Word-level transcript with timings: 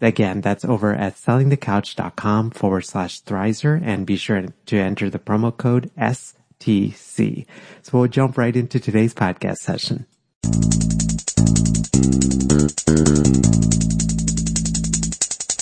Again, 0.00 0.42
that's 0.42 0.64
over 0.64 0.94
at 0.94 1.14
sellingthecouch.com 1.14 2.50
forward 2.50 2.82
slash 2.82 3.22
Thrizer 3.22 3.80
and 3.82 4.04
be 4.04 4.16
sure 4.16 4.44
to 4.66 4.76
enter 4.76 5.08
the 5.08 5.18
promo 5.18 5.56
code 5.56 5.90
STC. 5.96 7.46
So 7.82 7.98
we'll 7.98 8.08
jump 8.08 8.36
right 8.36 8.54
into 8.54 8.78
today's 8.78 9.14
podcast 9.14 9.56
session. 9.56 10.04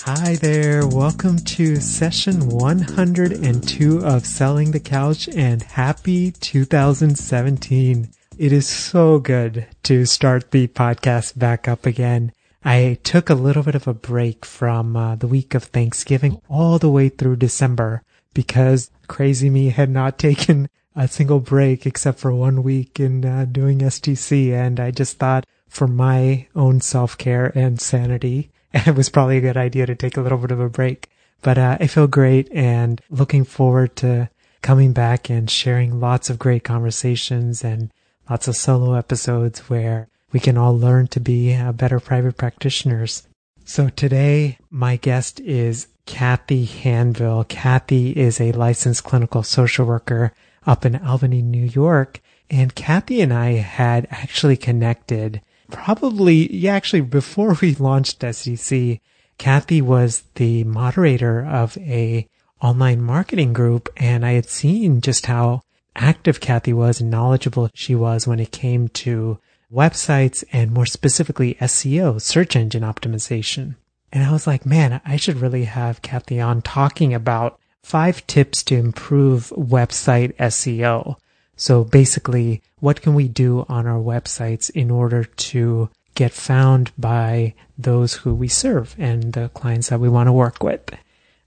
Hi 0.05 0.35
there. 0.35 0.87
Welcome 0.87 1.39
to 1.39 1.77
session 1.77 2.49
102 2.49 4.05
of 4.05 4.27
Selling 4.27 4.73
the 4.73 4.81
Couch 4.81 5.29
and 5.29 5.63
happy 5.63 6.33
2017. 6.33 8.11
It 8.37 8.53
is 8.53 8.67
so 8.67 9.21
good 9.21 9.69
to 9.85 10.05
start 10.05 10.51
the 10.51 10.67
podcast 10.67 11.39
back 11.39 11.69
up 11.69 11.87
again. 11.87 12.33
I 12.65 12.99
took 13.03 13.29
a 13.29 13.35
little 13.35 13.63
bit 13.63 13.75
of 13.75 13.87
a 13.87 13.93
break 13.93 14.47
from 14.47 14.97
uh, 14.97 15.17
the 15.17 15.27
week 15.27 15.55
of 15.55 15.65
Thanksgiving 15.65 16.41
all 16.49 16.79
the 16.79 16.89
way 16.89 17.11
through 17.11 17.37
December 17.37 18.03
because 18.33 18.91
crazy 19.07 19.51
me 19.51 19.69
had 19.69 19.91
not 19.91 20.19
taken 20.19 20.71
a 20.97 21.07
single 21.07 21.41
break 21.41 21.87
except 21.87 22.19
for 22.19 22.33
one 22.33 22.63
week 22.63 22.99
in 22.99 23.25
uh, 23.25 23.45
doing 23.51 23.81
STC. 23.81 24.53
And 24.53 24.81
I 24.81 24.91
just 24.93 25.19
thought 25.19 25.45
for 25.69 25.87
my 25.87 26.47
own 26.55 26.81
self 26.81 27.19
care 27.19 27.53
and 27.55 27.81
sanity, 27.81 28.51
it 28.73 28.95
was 28.95 29.11
probably 29.11 29.37
a 29.37 29.43
good 29.43 29.59
idea 29.59 29.85
to 29.87 29.95
take 29.95 30.17
a 30.17 30.23
little 30.23 30.39
bit 30.39 30.51
of 30.51 30.61
a 30.61 30.71
break. 30.71 31.11
But 31.43 31.59
uh, 31.59 31.77
I 31.79 31.87
feel 31.87 32.07
great 32.07 32.51
and 32.53 33.01
looking 33.11 33.45
forward 33.45 33.97
to 33.97 34.31
coming 34.63 34.95
back 34.95 35.29
and 35.29 35.51
sharing 35.51 36.01
lots 36.01 36.31
of 36.31 36.39
great 36.39 36.65
conversations 36.65 37.63
and 37.63 37.93
lots 38.31 38.49
of 38.49 38.57
solo 38.57 38.95
episodes 38.95 39.69
where 39.69 40.09
we 40.35 40.41
can 40.41 40.59
all 40.59 40.77
learn 40.77 41.07
to 41.07 41.21
be 41.21 41.55
uh, 41.55 41.71
better 41.71 42.01
private 42.01 42.37
practitioners. 42.37 43.23
So 43.65 43.89
today, 43.89 44.59
my 44.69 44.97
guest 44.97 45.39
is 45.39 45.87
Kathy 46.07 46.67
Hanville. 46.67 47.49
Kathy 47.49 48.11
is 48.11 48.41
a 48.41 48.51
licensed 48.51 49.05
clinical 49.05 49.45
social 49.45 49.87
worker 49.87 50.33
up 50.67 50.85
in 50.85 50.97
Albany, 50.97 51.41
New 51.41 51.67
York. 51.67 52.21
And 52.51 52.75
Kathy 52.75 53.21
and 53.21 53.33
I 53.33 53.53
had 53.53 54.09
actually 54.11 54.57
connected 54.57 55.41
probably, 55.71 56.53
yeah, 56.53 56.75
actually 56.75 57.03
before 57.03 57.57
we 57.63 57.75
launched 57.79 58.19
STC, 58.19 59.01
Kathy 59.39 59.81
was 59.81 60.25
the 60.35 60.65
moderator 60.65 61.47
of 61.47 61.79
a 61.79 62.27
online 62.61 63.01
marketing 63.01 63.53
group 63.53 63.89
and 63.97 64.27
I 64.27 64.33
had 64.33 64.49
seen 64.49 65.01
just 65.01 65.27
how 65.27 65.63
active 65.95 66.41
Kathy 66.41 66.73
was 66.73 67.01
and 67.01 67.09
knowledgeable 67.09 67.71
she 67.73 67.95
was 67.95 68.27
when 68.27 68.41
it 68.41 68.51
came 68.51 68.89
to 68.89 69.39
websites 69.75 70.45
and 70.53 70.71
more 70.71 70.87
specifically 70.87 71.55
SEO, 71.61 72.21
search 72.21 72.55
engine 72.55 72.83
optimization. 72.83 73.75
And 74.13 74.23
I 74.23 74.31
was 74.31 74.47
like, 74.47 74.65
man, 74.65 75.01
I 75.05 75.17
should 75.17 75.39
really 75.39 75.65
have 75.65 76.03
Kathy 76.03 76.41
on 76.41 76.63
talking 76.63 77.13
about 77.13 77.59
five 77.83 78.25
tips 78.27 78.63
to 78.65 78.77
improve 78.77 79.53
website 79.57 80.35
SEO. 80.37 81.17
So 81.57 81.85
basically, 81.85 82.63
what 82.79 83.03
can 83.03 83.15
we 83.15 83.29
do 83.29 83.67
on 83.69 83.87
our 83.87 83.99
websites 83.99 84.71
in 84.71 84.91
order 84.91 85.25
to 85.25 85.91
get 86.15 86.33
found 86.33 86.93
by 86.97 87.55
those 87.77 88.15
who 88.15 88.35
we 88.35 88.49
serve 88.49 88.95
and 88.99 89.33
the 89.33 89.49
clients 89.51 89.89
that 89.89 90.01
we 90.01 90.09
want 90.09 90.29
to 90.29 90.33
work 90.33 90.63
with? 90.63 90.91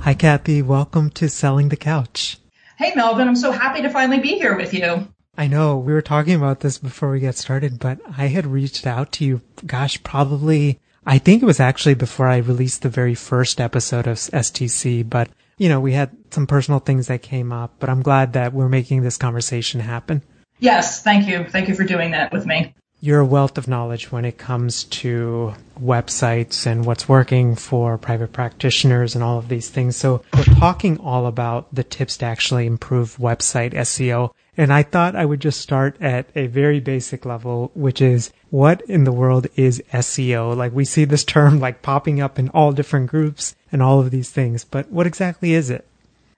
Hi, 0.00 0.14
Kathy. 0.14 0.62
Welcome 0.62 1.10
to 1.10 1.28
Selling 1.28 1.68
the 1.68 1.76
Couch. 1.76 2.38
Hey, 2.76 2.92
Melvin. 2.96 3.28
I'm 3.28 3.36
so 3.36 3.52
happy 3.52 3.82
to 3.82 3.90
finally 3.90 4.18
be 4.18 4.38
here 4.38 4.56
with 4.56 4.72
you. 4.72 5.06
I 5.36 5.46
know 5.46 5.76
we 5.76 5.92
were 5.92 6.02
talking 6.02 6.34
about 6.34 6.60
this 6.60 6.78
before 6.78 7.10
we 7.10 7.20
get 7.20 7.36
started, 7.36 7.78
but 7.78 8.00
I 8.16 8.28
had 8.28 8.46
reached 8.46 8.86
out 8.86 9.12
to 9.12 9.24
you, 9.24 9.42
gosh, 9.64 10.02
probably, 10.02 10.80
I 11.06 11.18
think 11.18 11.42
it 11.42 11.46
was 11.46 11.60
actually 11.60 11.94
before 11.94 12.28
I 12.28 12.38
released 12.38 12.82
the 12.82 12.88
very 12.88 13.14
first 13.14 13.60
episode 13.60 14.06
of 14.06 14.16
STC, 14.16 15.08
but 15.08 15.28
you 15.58 15.68
know, 15.68 15.78
we 15.78 15.92
had 15.92 16.16
some 16.30 16.46
personal 16.46 16.80
things 16.80 17.08
that 17.08 17.22
came 17.22 17.52
up, 17.52 17.74
but 17.78 17.90
I'm 17.90 18.02
glad 18.02 18.32
that 18.32 18.54
we're 18.54 18.68
making 18.68 19.02
this 19.02 19.18
conversation 19.18 19.80
happen. 19.80 20.22
Yes, 20.58 21.02
thank 21.02 21.28
you. 21.28 21.44
Thank 21.44 21.68
you 21.68 21.74
for 21.74 21.84
doing 21.84 22.12
that 22.12 22.32
with 22.32 22.46
me 22.46 22.74
you're 23.00 23.24
wealth 23.24 23.56
of 23.56 23.66
knowledge 23.66 24.12
when 24.12 24.24
it 24.24 24.36
comes 24.36 24.84
to 24.84 25.54
websites 25.80 26.66
and 26.66 26.84
what's 26.84 27.08
working 27.08 27.56
for 27.56 27.96
private 27.96 28.32
practitioners 28.32 29.14
and 29.14 29.24
all 29.24 29.38
of 29.38 29.48
these 29.48 29.70
things. 29.70 29.96
So 29.96 30.22
we're 30.34 30.44
talking 30.44 30.98
all 30.98 31.26
about 31.26 31.74
the 31.74 31.82
tips 31.82 32.18
to 32.18 32.26
actually 32.26 32.66
improve 32.66 33.16
website 33.16 33.72
SEO. 33.72 34.32
And 34.56 34.70
I 34.72 34.82
thought 34.82 35.16
I 35.16 35.24
would 35.24 35.40
just 35.40 35.60
start 35.60 35.96
at 36.02 36.28
a 36.34 36.46
very 36.46 36.80
basic 36.80 37.24
level, 37.24 37.70
which 37.74 38.02
is 38.02 38.32
what 38.50 38.82
in 38.82 39.04
the 39.04 39.12
world 39.12 39.46
is 39.56 39.82
SEO? 39.92 40.54
Like 40.54 40.72
we 40.72 40.84
see 40.84 41.06
this 41.06 41.24
term 41.24 41.58
like 41.58 41.80
popping 41.80 42.20
up 42.20 42.38
in 42.38 42.50
all 42.50 42.72
different 42.72 43.08
groups 43.08 43.56
and 43.72 43.82
all 43.82 44.00
of 44.00 44.10
these 44.10 44.30
things, 44.30 44.64
but 44.64 44.90
what 44.90 45.06
exactly 45.06 45.54
is 45.54 45.70
it? 45.70 45.86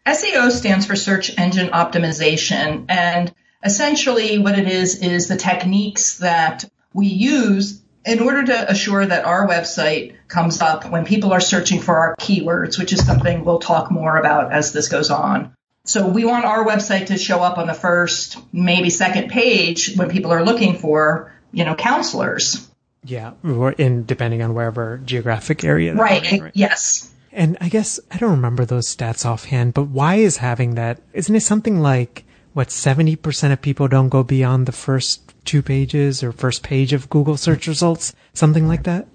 SEO 0.06 0.50
stands 0.50 0.86
for 0.86 0.94
search 0.94 1.36
engine 1.38 1.68
optimization. 1.68 2.84
And 2.88 3.32
essentially 3.64 4.38
what 4.38 4.58
it 4.58 4.68
is 4.68 5.02
is 5.02 5.28
the 5.28 5.36
techniques 5.36 6.18
that 6.18 6.64
we 6.92 7.06
use 7.06 7.80
in 8.04 8.20
order 8.20 8.44
to 8.44 8.70
assure 8.70 9.06
that 9.06 9.24
our 9.24 9.46
website 9.46 10.14
comes 10.28 10.60
up 10.60 10.90
when 10.90 11.04
people 11.04 11.32
are 11.32 11.40
searching 11.40 11.80
for 11.80 11.96
our 11.96 12.16
keywords, 12.16 12.78
which 12.78 12.92
is 12.92 13.04
something 13.04 13.44
we'll 13.44 13.60
talk 13.60 13.90
more 13.90 14.16
about 14.16 14.52
as 14.52 14.72
this 14.72 14.88
goes 14.88 15.10
on. 15.10 15.54
So 15.84 16.08
we 16.08 16.24
want 16.24 16.44
our 16.44 16.64
website 16.64 17.06
to 17.06 17.18
show 17.18 17.40
up 17.40 17.58
on 17.58 17.66
the 17.66 17.74
first, 17.74 18.38
maybe 18.52 18.90
second 18.90 19.30
page 19.30 19.96
when 19.96 20.10
people 20.10 20.32
are 20.32 20.44
looking 20.44 20.76
for, 20.76 21.32
you 21.52 21.64
know, 21.64 21.74
counselors. 21.74 22.68
Yeah, 23.04 23.32
in 23.78 24.04
depending 24.04 24.42
on 24.42 24.54
wherever 24.54 24.98
geographic 24.98 25.64
area. 25.64 25.94
Right. 25.94 26.40
right. 26.40 26.52
Yes. 26.54 27.12
And 27.32 27.56
I 27.60 27.68
guess 27.68 27.98
I 28.12 28.18
don't 28.18 28.32
remember 28.32 28.64
those 28.64 28.94
stats 28.94 29.26
offhand, 29.26 29.74
but 29.74 29.84
why 29.84 30.16
is 30.16 30.36
having 30.36 30.76
that? 30.76 31.00
Isn't 31.12 31.34
it 31.34 31.40
something 31.40 31.80
like 31.80 32.24
what 32.52 32.68
70% 32.68 33.52
of 33.52 33.62
people 33.62 33.88
don't 33.88 34.08
go 34.08 34.22
beyond 34.22 34.66
the 34.66 34.72
first 34.72 35.34
two 35.44 35.62
pages 35.62 36.22
or 36.22 36.32
first 36.32 36.62
page 36.62 36.92
of 36.92 37.10
Google 37.10 37.36
search 37.36 37.66
results, 37.66 38.14
something 38.34 38.68
like 38.68 38.84
that? 38.84 39.06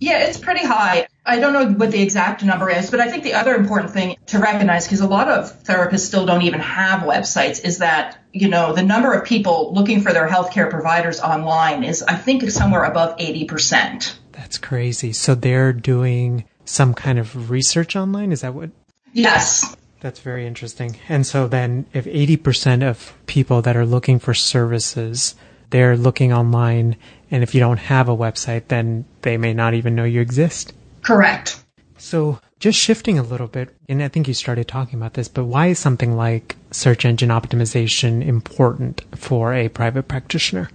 Yeah, 0.00 0.26
it's 0.26 0.38
pretty 0.38 0.64
high. 0.64 1.08
I 1.26 1.40
don't 1.40 1.52
know 1.52 1.70
what 1.72 1.90
the 1.90 2.00
exact 2.00 2.44
number 2.44 2.70
is, 2.70 2.90
but 2.90 3.00
I 3.00 3.10
think 3.10 3.24
the 3.24 3.34
other 3.34 3.54
important 3.54 3.92
thing 3.92 4.16
to 4.26 4.38
recognize, 4.38 4.86
because 4.86 5.00
a 5.00 5.08
lot 5.08 5.28
of 5.28 5.64
therapists 5.64 6.06
still 6.06 6.24
don't 6.24 6.42
even 6.42 6.60
have 6.60 7.00
websites, 7.00 7.64
is 7.64 7.78
that, 7.78 8.18
you 8.32 8.48
know, 8.48 8.72
the 8.72 8.82
number 8.82 9.12
of 9.12 9.24
people 9.24 9.74
looking 9.74 10.00
for 10.00 10.12
their 10.12 10.28
healthcare 10.28 10.70
providers 10.70 11.20
online 11.20 11.82
is, 11.82 12.02
I 12.02 12.14
think, 12.14 12.48
somewhere 12.50 12.84
above 12.84 13.18
80%. 13.18 14.14
That's 14.32 14.56
crazy. 14.56 15.12
So 15.12 15.34
they're 15.34 15.72
doing 15.72 16.44
some 16.64 16.94
kind 16.94 17.18
of 17.18 17.50
research 17.50 17.96
online? 17.96 18.30
Is 18.30 18.42
that 18.42 18.54
what? 18.54 18.70
Yes. 19.12 19.76
That's 20.00 20.20
very 20.20 20.46
interesting. 20.46 20.96
And 21.08 21.26
so 21.26 21.48
then 21.48 21.86
if 21.92 22.04
80% 22.04 22.88
of 22.88 23.14
people 23.26 23.62
that 23.62 23.76
are 23.76 23.86
looking 23.86 24.18
for 24.18 24.32
services, 24.32 25.34
they're 25.70 25.96
looking 25.96 26.32
online, 26.32 26.96
and 27.30 27.42
if 27.42 27.54
you 27.54 27.60
don't 27.60 27.78
have 27.78 28.08
a 28.08 28.16
website, 28.16 28.68
then 28.68 29.04
they 29.22 29.36
may 29.36 29.52
not 29.52 29.74
even 29.74 29.94
know 29.94 30.04
you 30.04 30.20
exist. 30.20 30.72
Correct. 31.02 31.62
So 31.98 32.38
just 32.60 32.78
shifting 32.78 33.18
a 33.18 33.22
little 33.22 33.48
bit, 33.48 33.74
and 33.88 34.02
I 34.02 34.08
think 34.08 34.28
you 34.28 34.34
started 34.34 34.68
talking 34.68 34.98
about 34.98 35.14
this, 35.14 35.28
but 35.28 35.44
why 35.44 35.66
is 35.66 35.78
something 35.78 36.16
like 36.16 36.56
search 36.70 37.04
engine 37.04 37.30
optimization 37.30 38.24
important 38.24 39.02
for 39.16 39.52
a 39.52 39.68
private 39.68 40.06
practitioner? 40.06 40.70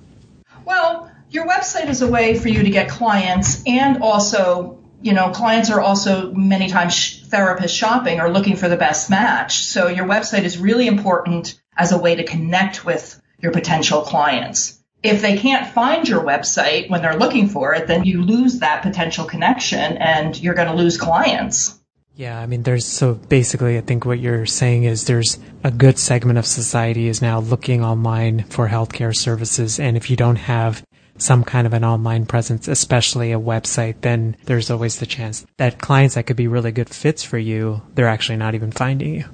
Well, 0.66 1.10
your 1.30 1.48
website 1.48 1.90
is 1.90 2.02
a 2.02 2.08
way 2.08 2.38
for 2.38 2.50
you 2.50 2.62
to 2.62 2.70
get 2.70 2.90
clients 2.90 3.64
and 3.66 4.04
also 4.04 4.83
you 5.04 5.14
know, 5.14 5.30
clients 5.30 5.70
are 5.70 5.82
also 5.82 6.32
many 6.32 6.70
times 6.70 7.24
therapists 7.30 7.78
shopping 7.78 8.20
or 8.20 8.30
looking 8.30 8.56
for 8.56 8.70
the 8.70 8.78
best 8.78 9.10
match. 9.10 9.64
So 9.66 9.88
your 9.88 10.06
website 10.06 10.44
is 10.44 10.58
really 10.58 10.88
important 10.88 11.62
as 11.78 11.92
a 11.92 11.98
way 11.98 12.16
to 12.16 12.24
connect 12.24 12.86
with 12.86 13.22
your 13.40 13.52
potential 13.52 14.02
clients 14.02 14.84
if 15.04 15.22
they 15.22 15.38
can't 15.38 15.68
find 15.68 16.08
your 16.08 16.22
website 16.22 16.90
when 16.90 17.02
they're 17.02 17.18
looking 17.18 17.50
for 17.50 17.76
it, 17.76 17.88
then 17.88 18.06
you 18.06 18.24
lose 18.24 18.60
that 18.60 18.82
potential 18.82 19.26
connection 19.26 19.98
and 19.98 20.42
you're 20.42 20.54
going 20.54 20.70
to 20.70 20.74
lose 20.74 20.98
clients. 20.98 21.78
Yeah, 22.16 22.40
I 22.40 22.46
mean, 22.46 22.64
there's 22.64 22.86
so 22.86 23.16
basically, 23.16 23.78
I 23.78 23.82
think 23.82 24.06
what 24.06 24.20
you're 24.20 24.46
saying 24.46 24.84
is 24.84 25.06
there's 25.06 25.40
a 25.64 25.72
good 25.72 26.00
segment 26.00 26.38
of 26.40 26.46
society 26.46 27.08
is 27.08 27.22
now 27.22 27.40
looking 27.40 27.84
online 27.84 28.44
for 28.44 28.70
healthcare 28.70 29.16
services. 29.16 29.80
And 29.80 29.98
if 29.98 30.10
you 30.10 30.16
don't 30.16 30.38
have 30.38 30.84
some 31.24 31.44
kind 31.44 31.66
of 31.66 31.74
an 31.74 31.84
online 31.84 32.26
presence, 32.26 32.68
especially 32.68 33.32
a 33.32 33.40
website, 33.40 34.02
then 34.02 34.36
there's 34.46 34.70
always 34.70 35.00
the 35.00 35.06
chance 35.06 35.46
that 35.58 35.80
clients 35.80 36.16
that 36.16 36.26
could 36.26 36.36
be 36.36 36.48
really 36.48 36.72
good 36.72 36.90
fits 36.90 37.24
for 37.24 37.38
you, 37.38 37.82
they're 37.96 38.08
actually 38.08 38.38
not 38.38 38.56
even 38.56 38.72
finding 38.72 39.16
you. 39.16 39.26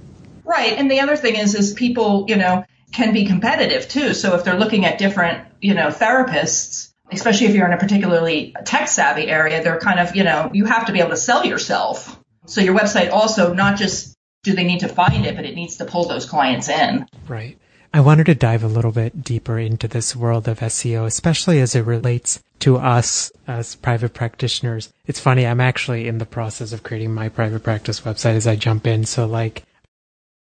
Right. 0.44 0.74
And 0.74 0.90
the 0.90 1.00
other 1.00 1.16
thing 1.16 1.36
is, 1.36 1.56
is 1.56 1.74
people, 1.74 2.26
you 2.28 2.36
know, 2.36 2.64
can 2.92 3.14
be 3.14 3.26
competitive 3.26 3.88
too. 3.88 4.14
So 4.14 4.36
if 4.36 4.44
they're 4.44 4.60
looking 4.60 4.86
at 4.86 4.98
different, 4.98 5.48
you 5.62 5.74
know, 5.74 5.88
therapists, 5.88 6.92
especially 7.12 7.48
if 7.48 7.56
you're 7.56 7.68
in 7.68 7.74
a 7.74 7.78
particularly 7.78 8.56
tech 8.66 8.88
savvy 8.88 9.28
area, 9.28 9.64
they're 9.64 9.80
kind 9.80 10.00
of, 10.00 10.16
you 10.16 10.24
know, 10.24 10.50
you 10.54 10.66
have 10.66 10.88
to 10.88 10.94
be 10.94 11.00
able 11.00 11.12
to 11.12 11.18
sell 11.18 11.46
yourself. 11.46 12.20
So 12.46 12.62
your 12.62 12.76
website 12.76 13.12
also 13.12 13.54
not 13.54 13.78
just 13.78 14.16
do 14.44 14.54
they 14.54 14.64
need 14.64 14.80
to 14.82 14.88
find 14.88 15.26
it, 15.26 15.36
but 15.36 15.46
it 15.46 15.56
needs 15.56 15.78
to 15.78 15.86
pull 15.86 16.08
those 16.08 16.26
clients 16.26 16.70
in. 16.70 17.06
Right. 17.28 17.58
I 17.94 18.02
wanted 18.02 18.28
to 18.28 18.36
dive 18.36 18.64
a 18.64 18.68
little 18.68 18.92
bit 18.92 19.24
deeper 19.24 19.58
into 19.58 19.88
this 19.88 20.16
world 20.16 20.48
of 20.48 20.60
SEO, 20.60 21.06
especially 21.06 21.60
as 21.60 21.76
it 21.76 21.86
relates 21.86 22.40
to 22.60 22.78
us 22.78 23.32
as 23.48 23.76
private 23.76 24.14
practitioners. 24.14 24.94
It's 25.08 25.20
funny, 25.20 25.48
I'm 25.48 25.62
actually 25.62 26.08
in 26.08 26.20
the 26.20 26.26
process 26.26 26.72
of 26.72 26.84
creating 26.84 27.14
my 27.14 27.30
private 27.30 27.64
practice 27.64 28.02
website 28.02 28.36
as 28.36 28.46
I 28.46 28.56
jump 28.56 28.86
in. 28.86 29.06
So 29.06 29.26
like 29.26 29.64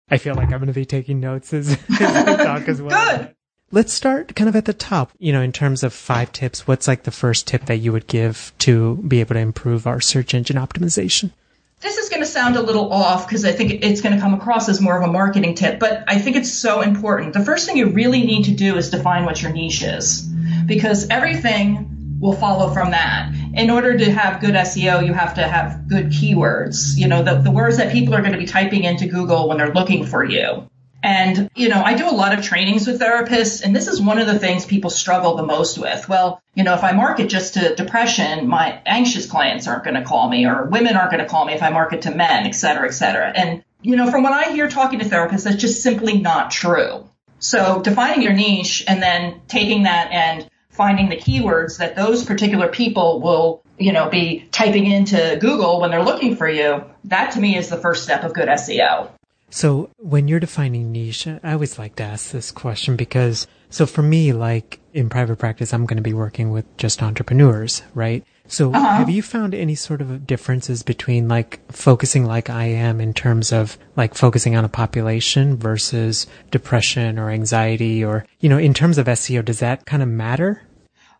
I 0.09 0.17
feel 0.17 0.35
like 0.35 0.45
I'm 0.45 0.59
going 0.59 0.67
to 0.67 0.73
be 0.73 0.85
taking 0.85 1.19
notes 1.19 1.53
as, 1.53 1.71
as 1.99 2.01
I 2.01 2.35
talk 2.43 2.67
as 2.67 2.81
well. 2.81 3.17
Good. 3.17 3.35
Let's 3.69 3.91
start 3.91 4.35
kind 4.35 4.47
of 4.47 4.55
at 4.55 4.65
the 4.65 4.73
top. 4.73 5.11
You 5.19 5.33
know, 5.33 5.41
in 5.41 5.51
terms 5.51 5.83
of 5.83 5.93
five 5.93 6.31
tips, 6.31 6.65
what's 6.65 6.87
like 6.87 7.03
the 7.03 7.11
first 7.11 7.47
tip 7.47 7.65
that 7.65 7.77
you 7.77 7.91
would 7.91 8.07
give 8.07 8.53
to 8.59 8.95
be 9.07 9.19
able 9.19 9.35
to 9.35 9.41
improve 9.41 9.85
our 9.85 9.99
search 9.99 10.33
engine 10.33 10.55
optimization? 10.55 11.31
This 11.79 11.97
is 11.97 12.09
going 12.09 12.23
to 12.23 12.27
sound 12.27 12.55
a 12.55 12.61
little 12.61 12.91
off 12.91 13.27
because 13.27 13.45
I 13.45 13.51
think 13.51 13.83
it's 13.83 14.01
going 14.01 14.15
to 14.15 14.19
come 14.19 14.33
across 14.33 14.67
as 14.67 14.81
more 14.81 14.97
of 14.97 15.07
a 15.07 15.11
marketing 15.11 15.53
tip, 15.53 15.79
but 15.79 16.03
I 16.07 16.17
think 16.17 16.35
it's 16.35 16.51
so 16.51 16.81
important. 16.81 17.33
The 17.33 17.45
first 17.45 17.67
thing 17.67 17.77
you 17.77 17.89
really 17.89 18.23
need 18.23 18.45
to 18.45 18.51
do 18.51 18.77
is 18.77 18.89
define 18.89 19.25
what 19.25 19.43
your 19.43 19.51
niche 19.51 19.83
is 19.83 20.23
because 20.65 21.07
everything 21.09 22.17
will 22.19 22.33
follow 22.33 22.73
from 22.73 22.89
that. 22.91 23.31
In 23.53 23.69
order 23.69 23.95
to 23.95 24.11
have 24.11 24.41
good 24.41 24.55
SEO, 24.55 25.05
you 25.05 25.13
have 25.13 25.35
to 25.35 25.47
have 25.47 25.87
good 25.87 26.07
keywords, 26.07 26.97
you 26.97 27.07
know, 27.07 27.21
the, 27.21 27.35
the 27.35 27.51
words 27.51 27.77
that 27.77 27.91
people 27.91 28.15
are 28.15 28.21
going 28.21 28.33
to 28.33 28.39
be 28.39 28.47
typing 28.47 28.83
into 28.83 29.05
Google 29.05 29.47
when 29.47 29.59
they're 29.59 29.73
looking 29.73 30.03
for 30.03 30.23
you. 30.23 30.67
And, 31.03 31.49
you 31.55 31.69
know, 31.69 31.81
I 31.81 31.93
do 31.93 32.09
a 32.09 32.11
lot 32.11 32.37
of 32.37 32.43
trainings 32.43 32.87
with 32.87 32.99
therapists, 32.99 33.63
and 33.63 33.75
this 33.75 33.87
is 33.87 34.01
one 34.01 34.17
of 34.17 34.27
the 34.27 34.39
things 34.39 34.65
people 34.65 34.89
struggle 34.89 35.35
the 35.35 35.45
most 35.45 35.77
with. 35.77 36.09
Well, 36.09 36.41
you 36.55 36.63
know, 36.63 36.73
if 36.73 36.83
I 36.83 36.91
market 36.91 37.29
just 37.29 37.53
to 37.53 37.75
depression, 37.75 38.47
my 38.47 38.81
anxious 38.85 39.29
clients 39.29 39.67
aren't 39.67 39.83
going 39.83 39.95
to 39.95 40.03
call 40.03 40.27
me, 40.27 40.47
or 40.47 40.65
women 40.65 40.95
aren't 40.95 41.11
going 41.11 41.23
to 41.23 41.29
call 41.29 41.45
me 41.45 41.53
if 41.53 41.61
I 41.61 41.69
market 41.69 42.01
to 42.03 42.11
men, 42.11 42.47
et 42.47 42.55
cetera, 42.55 42.87
et 42.87 42.93
cetera. 42.93 43.27
And, 43.29 43.63
you 43.81 43.95
know, 43.95 44.09
from 44.09 44.23
what 44.23 44.33
I 44.33 44.51
hear 44.51 44.67
talking 44.69 44.99
to 44.99 45.05
therapists, 45.05 45.43
that's 45.43 45.57
just 45.57 45.83
simply 45.83 46.19
not 46.19 46.51
true. 46.51 47.07
So 47.39 47.81
defining 47.81 48.23
your 48.23 48.33
niche 48.33 48.83
and 48.87 49.01
then 49.01 49.41
taking 49.47 49.83
that 49.83 50.11
and 50.11 50.49
finding 50.71 51.09
the 51.09 51.17
keywords 51.17 51.77
that 51.77 51.95
those 51.95 52.25
particular 52.25 52.67
people 52.67 53.21
will, 53.21 53.61
you 53.77 53.93
know, 53.93 54.09
be 54.09 54.47
typing 54.51 54.89
into 54.89 55.37
Google 55.39 55.79
when 55.79 55.91
they're 55.91 56.03
looking 56.03 56.35
for 56.35 56.49
you, 56.49 56.83
that 57.05 57.31
to 57.31 57.39
me 57.39 57.55
is 57.55 57.69
the 57.69 57.77
first 57.77 58.03
step 58.03 58.23
of 58.23 58.33
good 58.33 58.47
SEO. 58.47 59.09
So 59.49 59.89
when 59.97 60.27
you're 60.27 60.39
defining 60.39 60.91
niche, 60.91 61.27
I 61.27 61.53
always 61.53 61.79
like 61.79 61.95
to 61.95 62.03
ask 62.03 62.31
this 62.31 62.51
question 62.51 62.95
because 62.95 63.47
so 63.69 63.85
for 63.85 64.01
me, 64.01 64.33
like 64.33 64.79
in 64.93 65.09
private 65.09 65.37
practice, 65.37 65.73
I'm 65.73 65.85
going 65.85 65.97
to 65.97 66.03
be 66.03 66.13
working 66.13 66.51
with 66.51 66.65
just 66.77 67.03
entrepreneurs, 67.03 67.81
right? 67.93 68.23
So 68.47 68.73
uh-huh. 68.73 68.97
have 68.97 69.09
you 69.09 69.21
found 69.21 69.53
any 69.53 69.75
sort 69.75 70.01
of 70.01 70.25
differences 70.25 70.83
between 70.83 71.27
like 71.27 71.59
focusing 71.71 72.25
like 72.25 72.49
I 72.49 72.65
am 72.65 73.01
in 73.01 73.13
terms 73.13 73.51
of 73.51 73.77
like 73.95 74.15
focusing 74.15 74.55
on 74.55 74.63
a 74.63 74.69
population 74.69 75.57
versus 75.57 76.27
depression 76.49 77.19
or 77.19 77.29
anxiety 77.29 78.03
or, 78.03 78.25
you 78.39 78.47
know, 78.49 78.57
in 78.57 78.73
terms 78.73 78.97
of 78.97 79.07
SEO, 79.07 79.43
does 79.43 79.59
that 79.59 79.85
kind 79.85 80.01
of 80.01 80.09
matter? 80.09 80.61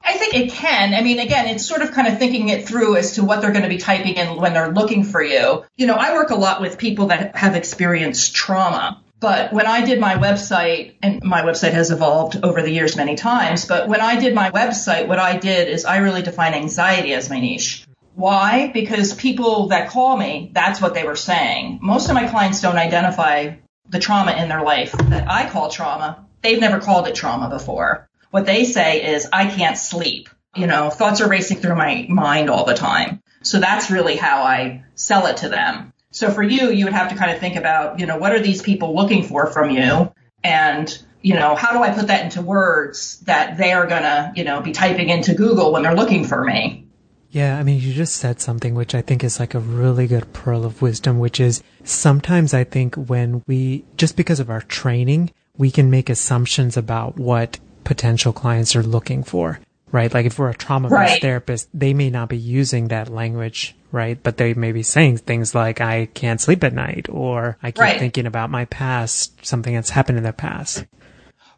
I 0.07 0.13
think 0.13 0.35
it 0.35 0.51
can. 0.51 0.93
I 0.93 1.01
mean, 1.01 1.19
again, 1.19 1.47
it's 1.47 1.65
sort 1.65 1.81
of 1.81 1.91
kind 1.91 2.07
of 2.07 2.17
thinking 2.17 2.47
it 2.47 2.65
through 2.65 2.95
as 2.95 3.15
to 3.15 3.25
what 3.25 3.41
they're 3.41 3.51
going 3.51 3.63
to 3.63 3.69
be 3.69 3.77
typing 3.77 4.15
in 4.15 4.37
when 4.37 4.53
they're 4.53 4.71
looking 4.71 5.03
for 5.03 5.21
you. 5.21 5.65
You 5.75 5.85
know, 5.85 5.95
I 5.95 6.13
work 6.13 6.29
a 6.29 6.35
lot 6.35 6.61
with 6.61 6.77
people 6.77 7.07
that 7.07 7.35
have 7.35 7.55
experienced 7.55 8.33
trauma. 8.33 9.03
But 9.19 9.51
when 9.51 9.65
I 9.65 9.83
did 9.83 9.99
my 9.99 10.15
website, 10.15 10.95
and 11.01 11.21
my 11.23 11.41
website 11.41 11.73
has 11.73 11.91
evolved 11.91 12.39
over 12.41 12.61
the 12.61 12.71
years 12.71 12.95
many 12.95 13.15
times, 13.15 13.65
but 13.65 13.89
when 13.89 13.99
I 13.99 14.17
did 14.17 14.33
my 14.33 14.49
website, 14.51 15.07
what 15.07 15.19
I 15.19 15.35
did 15.37 15.67
is 15.67 15.83
I 15.83 15.97
really 15.97 16.21
define 16.21 16.53
anxiety 16.53 17.13
as 17.13 17.29
my 17.29 17.41
niche. 17.41 17.85
Why? 18.15 18.71
Because 18.73 19.13
people 19.13 19.67
that 19.67 19.89
call 19.89 20.15
me, 20.15 20.51
that's 20.53 20.79
what 20.79 20.93
they 20.93 21.03
were 21.03 21.17
saying. 21.17 21.79
Most 21.81 22.07
of 22.07 22.15
my 22.15 22.27
clients 22.27 22.61
don't 22.61 22.77
identify 22.77 23.55
the 23.89 23.99
trauma 23.99 24.31
in 24.31 24.47
their 24.47 24.63
life 24.63 24.93
that 24.93 25.29
I 25.29 25.49
call 25.49 25.69
trauma. 25.69 26.25
They've 26.41 26.61
never 26.61 26.79
called 26.79 27.07
it 27.07 27.15
trauma 27.15 27.49
before. 27.49 28.06
What 28.31 28.45
they 28.45 28.65
say 28.65 29.13
is, 29.13 29.27
I 29.31 29.49
can't 29.49 29.77
sleep. 29.77 30.29
You 30.55 30.67
know, 30.67 30.89
thoughts 30.89 31.21
are 31.21 31.29
racing 31.29 31.57
through 31.57 31.75
my 31.75 32.05
mind 32.09 32.49
all 32.49 32.65
the 32.65 32.73
time. 32.73 33.21
So 33.43 33.59
that's 33.59 33.91
really 33.91 34.15
how 34.15 34.41
I 34.43 34.83
sell 34.95 35.27
it 35.27 35.37
to 35.37 35.49
them. 35.49 35.93
So 36.11 36.31
for 36.31 36.41
you, 36.41 36.71
you 36.71 36.85
would 36.85 36.93
have 36.93 37.09
to 37.09 37.15
kind 37.15 37.31
of 37.31 37.39
think 37.39 37.55
about, 37.55 37.99
you 37.99 38.05
know, 38.05 38.17
what 38.17 38.31
are 38.31 38.39
these 38.39 38.61
people 38.61 38.95
looking 38.95 39.23
for 39.23 39.47
from 39.47 39.69
you? 39.69 40.11
And, 40.43 40.97
you 41.21 41.35
know, 41.35 41.55
how 41.55 41.73
do 41.73 41.83
I 41.83 41.93
put 41.93 42.07
that 42.07 42.23
into 42.23 42.41
words 42.41 43.19
that 43.21 43.57
they 43.57 43.71
are 43.73 43.85
going 43.85 44.01
to, 44.01 44.33
you 44.35 44.43
know, 44.43 44.61
be 44.61 44.71
typing 44.71 45.09
into 45.09 45.35
Google 45.35 45.71
when 45.71 45.83
they're 45.83 45.95
looking 45.95 46.23
for 46.23 46.43
me? 46.43 46.87
Yeah, 47.29 47.59
I 47.59 47.63
mean, 47.63 47.81
you 47.81 47.93
just 47.93 48.15
said 48.15 48.39
something 48.39 48.73
which 48.73 48.95
I 48.95 49.01
think 49.01 49.23
is 49.23 49.39
like 49.39 49.53
a 49.53 49.59
really 49.59 50.07
good 50.07 50.31
pearl 50.33 50.65
of 50.65 50.81
wisdom, 50.81 51.19
which 51.19 51.39
is 51.39 51.61
sometimes 51.83 52.53
I 52.53 52.63
think 52.63 52.95
when 52.95 53.43
we, 53.45 53.85
just 53.97 54.15
because 54.15 54.39
of 54.39 54.49
our 54.49 54.61
training, 54.61 55.31
we 55.57 55.69
can 55.69 55.91
make 55.91 56.09
assumptions 56.09 56.77
about 56.77 57.17
what 57.17 57.59
potential 57.87 58.33
clients 58.33 58.75
are 58.75 58.83
looking 58.83 59.23
for, 59.23 59.61
right? 59.93 60.13
Like 60.13 60.25
if 60.25 60.37
we're 60.37 60.49
a 60.49 60.53
trauma 60.53 60.89
right. 60.89 61.21
therapist, 61.21 61.69
they 61.73 61.93
may 61.93 62.09
not 62.09 62.27
be 62.27 62.37
using 62.37 62.89
that 62.89 63.07
language, 63.07 63.77
right? 63.93 64.21
But 64.21 64.35
they 64.35 64.53
may 64.53 64.73
be 64.73 64.83
saying 64.83 65.19
things 65.19 65.55
like, 65.55 65.79
I 65.79 66.07
can't 66.07 66.41
sleep 66.41 66.65
at 66.65 66.73
night 66.73 67.07
or 67.09 67.57
I 67.63 67.71
keep 67.71 67.79
right. 67.79 67.97
thinking 67.97 68.25
about 68.25 68.49
my 68.49 68.65
past, 68.65 69.45
something 69.45 69.73
that's 69.73 69.89
happened 69.89 70.17
in 70.17 70.25
the 70.25 70.33
past. 70.33 70.85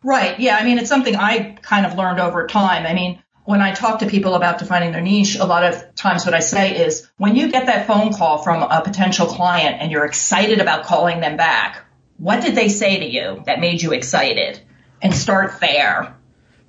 Right. 0.04 0.40
Yeah. 0.40 0.56
I 0.56 0.64
mean, 0.66 0.78
it's 0.78 0.88
something 0.88 1.16
I 1.16 1.58
kind 1.64 1.88
of 1.88 1.96
learned 1.96 2.20
over 2.20 2.46
time. 2.46 2.86
I 2.86 2.94
mean, 2.94 3.24
when 3.46 3.62
I 3.62 3.74
talk 3.74 4.00
to 4.00 4.06
people 4.06 4.36
about 4.36 4.60
defining 4.60 4.92
their 4.92 5.02
niche, 5.02 5.36
a 5.36 5.46
lot 5.46 5.64
of 5.64 5.96
times 5.96 6.26
what 6.26 6.36
I 6.36 6.42
say 6.42 6.78
is 6.78 7.10
when 7.18 7.36
you 7.36 7.52
get 7.52 7.66
that 7.66 7.88
phone 7.88 8.14
call 8.14 8.38
from 8.38 8.62
a 8.62 8.84
potential 8.84 9.26
client 9.26 9.78
and 9.82 9.92
you're 9.92 10.06
excited 10.06 10.62
about 10.62 10.86
calling 10.86 11.22
them 11.22 11.38
back, 11.38 11.84
what 12.18 12.44
did 12.44 12.54
they 12.54 12.70
say 12.70 13.00
to 13.00 13.06
you 13.06 13.42
that 13.48 13.60
made 13.60 13.82
you 13.82 13.94
excited? 13.94 14.62
And 15.02 15.16
start 15.16 15.60
there. 15.60 16.19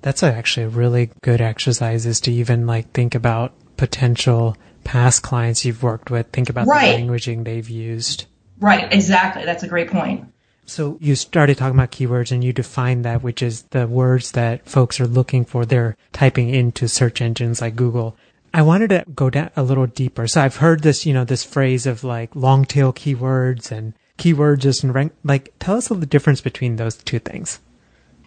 That's 0.01 0.23
actually 0.23 0.65
a 0.65 0.69
really 0.69 1.11
good 1.21 1.41
exercise 1.41 2.05
is 2.05 2.19
to 2.21 2.31
even 2.31 2.65
like 2.65 2.91
think 2.91 3.15
about 3.15 3.53
potential 3.77 4.57
past 4.83 5.21
clients 5.21 5.65
you've 5.65 5.83
worked 5.83 6.09
with. 6.09 6.27
Think 6.31 6.49
about 6.49 6.67
right. 6.67 6.97
the 6.97 7.03
languaging 7.03 7.43
they've 7.43 7.69
used. 7.69 8.25
Right, 8.59 8.91
exactly. 8.91 9.45
That's 9.45 9.63
a 9.63 9.67
great 9.67 9.89
point. 9.89 10.31
So 10.65 10.97
you 11.01 11.15
started 11.15 11.57
talking 11.57 11.77
about 11.77 11.91
keywords 11.91 12.31
and 12.31 12.43
you 12.43 12.53
defined 12.53 13.05
that, 13.05 13.23
which 13.23 13.41
is 13.41 13.63
the 13.63 13.87
words 13.87 14.31
that 14.31 14.67
folks 14.67 14.99
are 14.99 15.07
looking 15.07 15.43
for. 15.43 15.65
They're 15.65 15.97
typing 16.13 16.49
into 16.49 16.87
search 16.87 17.21
engines 17.21 17.59
like 17.61 17.75
Google. 17.75 18.15
I 18.53 18.61
wanted 18.61 18.89
to 18.89 19.05
go 19.13 19.29
down 19.29 19.49
a 19.55 19.63
little 19.63 19.87
deeper. 19.87 20.27
So 20.27 20.41
I've 20.41 20.57
heard 20.57 20.81
this, 20.81 21.05
you 21.05 21.13
know, 21.13 21.25
this 21.25 21.43
phrase 21.43 21.85
of 21.85 22.03
like 22.03 22.35
long 22.35 22.65
tail 22.65 22.93
keywords 22.93 23.71
and 23.71 23.93
keywords 24.17 24.59
just 24.59 24.83
in 24.83 24.91
rank. 24.91 25.13
Like, 25.23 25.53
tell 25.59 25.77
us 25.77 25.87
the 25.87 26.05
difference 26.05 26.41
between 26.41 26.75
those 26.75 26.95
two 26.95 27.19
things. 27.19 27.59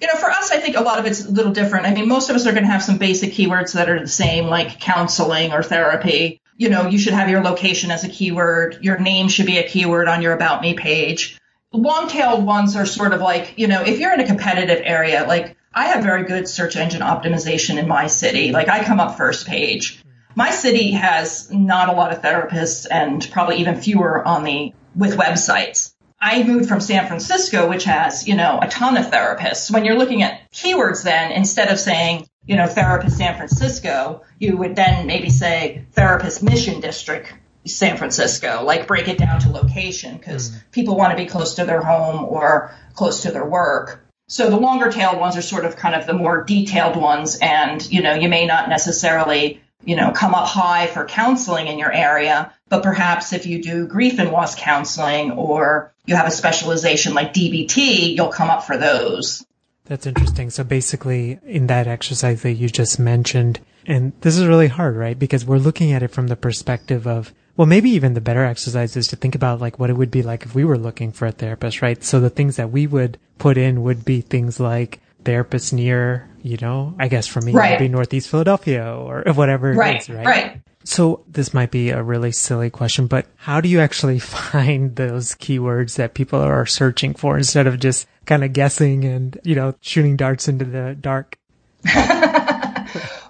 You 0.00 0.08
know, 0.08 0.14
for 0.14 0.30
us, 0.30 0.50
I 0.50 0.58
think 0.58 0.76
a 0.76 0.82
lot 0.82 0.98
of 0.98 1.06
it's 1.06 1.24
a 1.24 1.30
little 1.30 1.52
different. 1.52 1.86
I 1.86 1.94
mean, 1.94 2.08
most 2.08 2.28
of 2.28 2.36
us 2.36 2.46
are 2.46 2.52
going 2.52 2.64
to 2.64 2.70
have 2.70 2.82
some 2.82 2.98
basic 2.98 3.32
keywords 3.32 3.74
that 3.74 3.88
are 3.88 4.00
the 4.00 4.08
same, 4.08 4.46
like 4.46 4.80
counseling 4.80 5.52
or 5.52 5.62
therapy. 5.62 6.40
You 6.56 6.68
know, 6.68 6.86
you 6.88 6.98
should 6.98 7.14
have 7.14 7.28
your 7.30 7.42
location 7.42 7.90
as 7.90 8.04
a 8.04 8.08
keyword. 8.08 8.78
Your 8.82 8.98
name 8.98 9.28
should 9.28 9.46
be 9.46 9.58
a 9.58 9.68
keyword 9.68 10.08
on 10.08 10.22
your 10.22 10.32
About 10.32 10.62
Me 10.62 10.74
page. 10.74 11.38
Long 11.72 12.08
tailed 12.08 12.44
ones 12.44 12.76
are 12.76 12.86
sort 12.86 13.12
of 13.12 13.20
like, 13.20 13.54
you 13.56 13.66
know, 13.66 13.82
if 13.82 13.98
you're 13.98 14.12
in 14.12 14.20
a 14.20 14.26
competitive 14.26 14.80
area, 14.84 15.24
like 15.26 15.56
I 15.74 15.86
have 15.86 16.04
very 16.04 16.24
good 16.24 16.48
search 16.48 16.76
engine 16.76 17.00
optimization 17.00 17.78
in 17.78 17.88
my 17.88 18.06
city. 18.06 18.52
Like 18.52 18.68
I 18.68 18.84
come 18.84 19.00
up 19.00 19.16
first 19.16 19.46
page. 19.46 20.00
My 20.36 20.50
city 20.50 20.92
has 20.92 21.50
not 21.50 21.88
a 21.88 21.92
lot 21.92 22.12
of 22.12 22.22
therapists 22.22 22.86
and 22.90 23.28
probably 23.32 23.56
even 23.56 23.80
fewer 23.80 24.26
on 24.26 24.44
the 24.44 24.72
with 24.94 25.16
websites. 25.16 25.93
I 26.25 26.43
moved 26.43 26.71
from 26.71 26.81
San 26.81 27.07
Francisco, 27.07 27.69
which 27.69 27.85
has, 27.85 28.26
you 28.26 28.35
know, 28.35 28.59
a 28.62 28.66
ton 28.66 28.97
of 28.97 29.11
therapists. 29.11 29.71
When 29.71 29.85
you're 29.85 29.99
looking 29.99 30.23
at 30.23 30.50
keywords 30.52 31.04
then, 31.04 31.33
instead 31.33 31.69
of 31.71 31.78
saying, 31.78 32.26
you 32.47 32.57
know, 32.57 32.66
therapist 32.66 33.19
San 33.19 33.37
Francisco, 33.37 34.23
you 34.38 34.57
would 34.57 34.75
then 34.75 35.07
maybe 35.07 35.28
say 35.28 35.85
therapist 35.93 36.43
mission 36.43 36.81
district 36.81 37.35
San 37.66 37.99
Francisco, 37.99 38.62
like 38.64 38.87
break 38.87 39.07
it 39.09 39.19
down 39.19 39.40
to 39.40 39.50
location 39.50 40.16
because 40.16 40.50
mm. 40.50 40.62
people 40.71 40.97
want 40.97 41.11
to 41.11 41.23
be 41.23 41.28
close 41.28 41.57
to 41.57 41.66
their 41.66 41.83
home 41.83 42.25
or 42.25 42.75
close 42.95 43.21
to 43.23 43.31
their 43.31 43.45
work. 43.45 44.02
So 44.26 44.49
the 44.49 44.57
longer 44.57 44.90
tailed 44.90 45.19
ones 45.19 45.37
are 45.37 45.43
sort 45.43 45.66
of 45.66 45.76
kind 45.76 45.95
of 45.95 46.07
the 46.07 46.14
more 46.14 46.43
detailed 46.43 46.97
ones. 46.97 47.37
And, 47.37 47.87
you 47.93 48.02
know, 48.02 48.14
you 48.14 48.31
may 48.31 48.47
not 48.47 48.71
necessarily, 48.71 49.61
you 49.86 49.96
know, 49.96 50.12
come 50.12 50.34
up 50.34 50.46
high 50.46 50.86
for 50.86 51.04
counseling 51.04 51.66
in 51.66 51.78
your 51.78 51.92
area, 51.92 52.52
but 52.68 52.82
perhaps 52.82 53.32
if 53.32 53.46
you 53.46 53.62
do 53.62 53.86
grief 53.86 54.18
and 54.18 54.30
loss 54.30 54.54
counseling 54.54 55.32
or 55.32 55.92
you 56.06 56.16
have 56.16 56.26
a 56.26 56.30
specialization 56.30 57.14
like 57.14 57.34
DBT, 57.34 58.16
you'll 58.16 58.28
come 58.28 58.50
up 58.50 58.64
for 58.64 58.76
those. 58.76 59.44
That's 59.86 60.06
interesting. 60.06 60.50
So 60.50 60.64
basically 60.64 61.38
in 61.44 61.66
that 61.66 61.86
exercise 61.86 62.42
that 62.42 62.52
you 62.52 62.68
just 62.68 62.98
mentioned, 62.98 63.60
and 63.86 64.12
this 64.22 64.38
is 64.38 64.46
really 64.46 64.68
hard, 64.68 64.96
right? 64.96 65.18
Because 65.18 65.44
we're 65.44 65.58
looking 65.58 65.92
at 65.92 66.02
it 66.02 66.08
from 66.08 66.28
the 66.28 66.36
perspective 66.36 67.06
of 67.06 67.32
well, 67.56 67.66
maybe 67.66 67.90
even 67.90 68.14
the 68.14 68.20
better 68.20 68.44
exercise 68.44 68.96
is 68.96 69.06
to 69.08 69.16
think 69.16 69.34
about 69.34 69.60
like 69.60 69.78
what 69.78 69.90
it 69.90 69.92
would 69.92 70.10
be 70.10 70.22
like 70.22 70.44
if 70.44 70.54
we 70.54 70.64
were 70.64 70.78
looking 70.78 71.12
for 71.12 71.26
a 71.26 71.32
therapist, 71.32 71.82
right? 71.82 72.02
So 72.02 72.18
the 72.18 72.30
things 72.30 72.56
that 72.56 72.72
we 72.72 72.86
would 72.86 73.18
put 73.38 73.56
in 73.56 73.82
would 73.82 74.04
be 74.04 74.22
things 74.22 74.58
like 74.58 75.00
therapists 75.22 75.72
near, 75.72 76.28
you 76.44 76.58
know, 76.60 76.94
I 76.98 77.08
guess 77.08 77.26
for 77.26 77.40
me, 77.40 77.52
right. 77.52 77.70
it 77.70 77.72
would 77.72 77.84
be 77.86 77.88
Northeast 77.88 78.28
Philadelphia 78.28 78.94
or 78.94 79.24
whatever 79.34 79.72
it 79.72 79.76
right. 79.76 80.00
is, 80.00 80.10
right? 80.10 80.26
Right. 80.26 80.60
So 80.84 81.24
this 81.26 81.54
might 81.54 81.70
be 81.70 81.88
a 81.88 82.02
really 82.02 82.32
silly 82.32 82.68
question, 82.68 83.06
but 83.06 83.26
how 83.36 83.62
do 83.62 83.68
you 83.70 83.80
actually 83.80 84.18
find 84.20 84.94
those 84.94 85.34
keywords 85.34 85.96
that 85.96 86.12
people 86.12 86.38
are 86.38 86.66
searching 86.66 87.14
for 87.14 87.38
instead 87.38 87.66
of 87.66 87.80
just 87.80 88.06
kind 88.26 88.44
of 88.44 88.52
guessing 88.52 89.04
and, 89.06 89.40
you 89.42 89.54
know, 89.54 89.74
shooting 89.80 90.16
darts 90.16 90.46
into 90.46 90.66
the 90.66 90.94
dark? 91.00 91.38